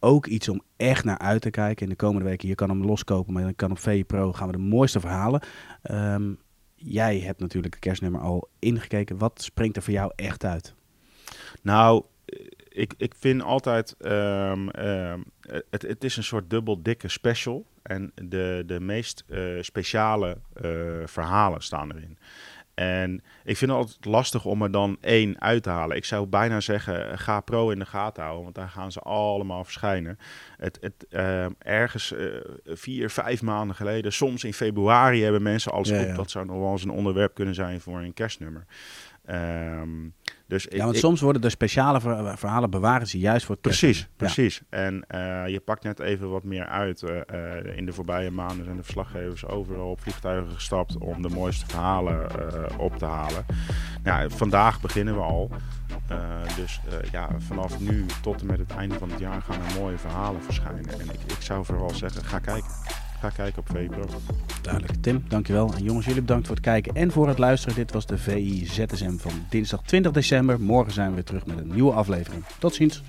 Ook 0.00 0.26
iets 0.26 0.48
om 0.48 0.62
echt 0.76 1.04
naar 1.04 1.18
uit 1.18 1.42
te 1.42 1.50
kijken 1.50 1.82
in 1.82 1.88
de 1.88 1.96
komende 1.96 2.28
weken. 2.28 2.48
Je 2.48 2.54
kan 2.54 2.68
hem 2.68 2.84
loskopen, 2.84 3.32
maar 3.32 3.42
dan 3.42 3.56
kan 3.56 3.70
op 3.70 3.78
VE 3.78 4.04
Pro 4.06 4.32
gaan 4.32 4.46
we 4.46 4.52
de 4.52 4.58
mooiste 4.58 5.00
verhalen. 5.00 5.42
Um, 5.90 6.38
jij 6.74 7.18
hebt 7.18 7.40
natuurlijk 7.40 7.74
het 7.74 7.82
kerstnummer 7.82 8.20
al 8.20 8.48
ingekeken. 8.58 9.18
Wat 9.18 9.42
springt 9.42 9.76
er 9.76 9.82
voor 9.82 9.92
jou 9.92 10.12
echt 10.16 10.44
uit? 10.44 10.74
Nou, 11.62 12.04
ik, 12.72 12.94
ik 12.96 13.14
vind 13.18 13.42
altijd, 13.42 13.94
um, 14.04 14.68
um, 14.78 15.24
het, 15.70 15.82
het 15.82 16.04
is 16.04 16.16
een 16.16 16.24
soort 16.24 16.50
dubbel 16.50 16.82
dikke 16.82 17.08
special. 17.08 17.66
En 17.82 18.12
de, 18.14 18.62
de 18.66 18.80
meest 18.80 19.24
uh, 19.28 19.62
speciale 19.62 20.36
uh, 20.64 20.70
verhalen 21.04 21.62
staan 21.62 21.90
erin. 21.92 22.18
En 22.74 23.22
ik 23.44 23.56
vind 23.56 23.70
het 23.70 23.80
altijd 23.80 24.04
lastig 24.04 24.44
om 24.44 24.62
er 24.62 24.70
dan 24.70 24.96
één 25.00 25.40
uit 25.40 25.62
te 25.62 25.70
halen. 25.70 25.96
Ik 25.96 26.04
zou 26.04 26.26
bijna 26.26 26.60
zeggen, 26.60 27.18
ga 27.18 27.40
pro 27.40 27.70
in 27.70 27.78
de 27.78 27.86
gaten 27.86 28.22
houden, 28.22 28.42
want 28.42 28.54
daar 28.54 28.68
gaan 28.68 28.92
ze 28.92 29.00
allemaal 29.00 29.64
verschijnen. 29.64 30.18
Het, 30.56 30.78
het, 30.80 31.06
uh, 31.10 31.46
ergens 31.58 32.12
uh, 32.12 32.40
vier, 32.64 33.10
vijf 33.10 33.42
maanden 33.42 33.76
geleden, 33.76 34.12
soms 34.12 34.44
in 34.44 34.54
februari 34.54 35.22
hebben 35.22 35.42
mensen 35.42 35.72
alles 35.72 35.88
Ja, 35.88 36.00
op. 36.00 36.06
ja. 36.06 36.14
Dat 36.14 36.30
zou 36.30 36.46
nog 36.46 36.58
wel 36.58 36.72
eens 36.72 36.84
een 36.84 36.90
onderwerp 36.90 37.34
kunnen 37.34 37.54
zijn 37.54 37.80
voor 37.80 37.98
een 37.98 38.14
kerstnummer. 38.14 38.64
Um, 39.26 40.14
dus 40.46 40.66
ik, 40.66 40.72
Ja, 40.76 40.82
want 40.84 40.94
ik- 40.94 41.00
soms 41.00 41.20
worden 41.20 41.42
de 41.42 41.48
speciale 41.50 42.00
ver- 42.00 42.38
verhalen 42.38 42.70
bewaren 42.70 43.06
ze 43.06 43.18
juist 43.18 43.46
voor 43.46 43.56
Precies, 43.56 44.08
precies. 44.16 44.62
En 44.68 45.04
eh, 45.06 45.46
je 45.48 45.60
pakt 45.60 45.82
net 45.84 45.98
even 46.00 46.30
wat 46.30 46.44
meer 46.44 46.66
uit. 46.66 47.02
Eh, 47.02 47.58
eh, 47.58 47.76
in 47.76 47.86
de 47.86 47.92
voorbije 47.92 48.30
maanden 48.30 48.64
zijn 48.64 48.76
de 48.76 48.82
verslaggevers 48.82 49.46
overal 49.46 49.90
op 49.90 50.00
vliegtuigen 50.00 50.50
gestapt 50.54 50.98
om 50.98 51.22
de 51.22 51.28
mooiste 51.28 51.66
verhalen 51.66 52.26
op 52.78 52.96
te 52.98 53.04
halen. 53.04 53.46
Nou, 54.02 54.30
vandaag 54.30 54.80
beginnen 54.80 55.14
we 55.14 55.20
al. 55.20 55.50
Dus 56.56 56.80
ja, 57.10 57.28
vanaf 57.38 57.80
nu 57.80 58.06
tot 58.22 58.40
en 58.40 58.46
met 58.46 58.58
het 58.58 58.70
einde 58.70 58.98
van 58.98 59.10
het 59.10 59.18
jaar 59.18 59.42
gaan 59.42 59.60
er 59.62 59.80
mooie 59.80 59.98
verhalen 59.98 60.42
verschijnen. 60.42 61.00
En 61.00 61.00
ik, 61.10 61.20
ik 61.26 61.40
zou 61.42 61.64
vooral 61.64 61.90
zeggen, 61.90 62.24
ga 62.24 62.38
kijken. 62.38 62.70
Ga 63.20 63.30
kijken 63.30 63.58
op 63.58 63.68
VPRO. 63.68 64.04
Duidelijk. 64.62 65.02
Tim, 65.02 65.24
dankjewel. 65.28 65.72
En 65.74 65.82
jongens, 65.82 66.06
jullie 66.06 66.20
bedankt 66.20 66.46
voor 66.46 66.56
het 66.56 66.64
kijken 66.64 66.94
en 66.94 67.10
voor 67.10 67.28
het 67.28 67.38
luisteren. 67.38 67.76
Dit 67.76 67.92
was 67.92 68.06
de 68.06 68.18
VI 68.18 68.66
ZSM 68.66 69.16
van 69.16 69.32
dinsdag 69.48 69.82
20 69.82 70.12
december. 70.12 70.60
Morgen 70.60 70.92
zijn 70.92 71.08
we 71.08 71.14
weer 71.14 71.24
terug 71.24 71.46
met 71.46 71.58
een 71.58 71.70
nieuwe 71.72 71.92
aflevering. 71.92 72.44
Tot 72.58 72.74
ziens. 72.74 73.02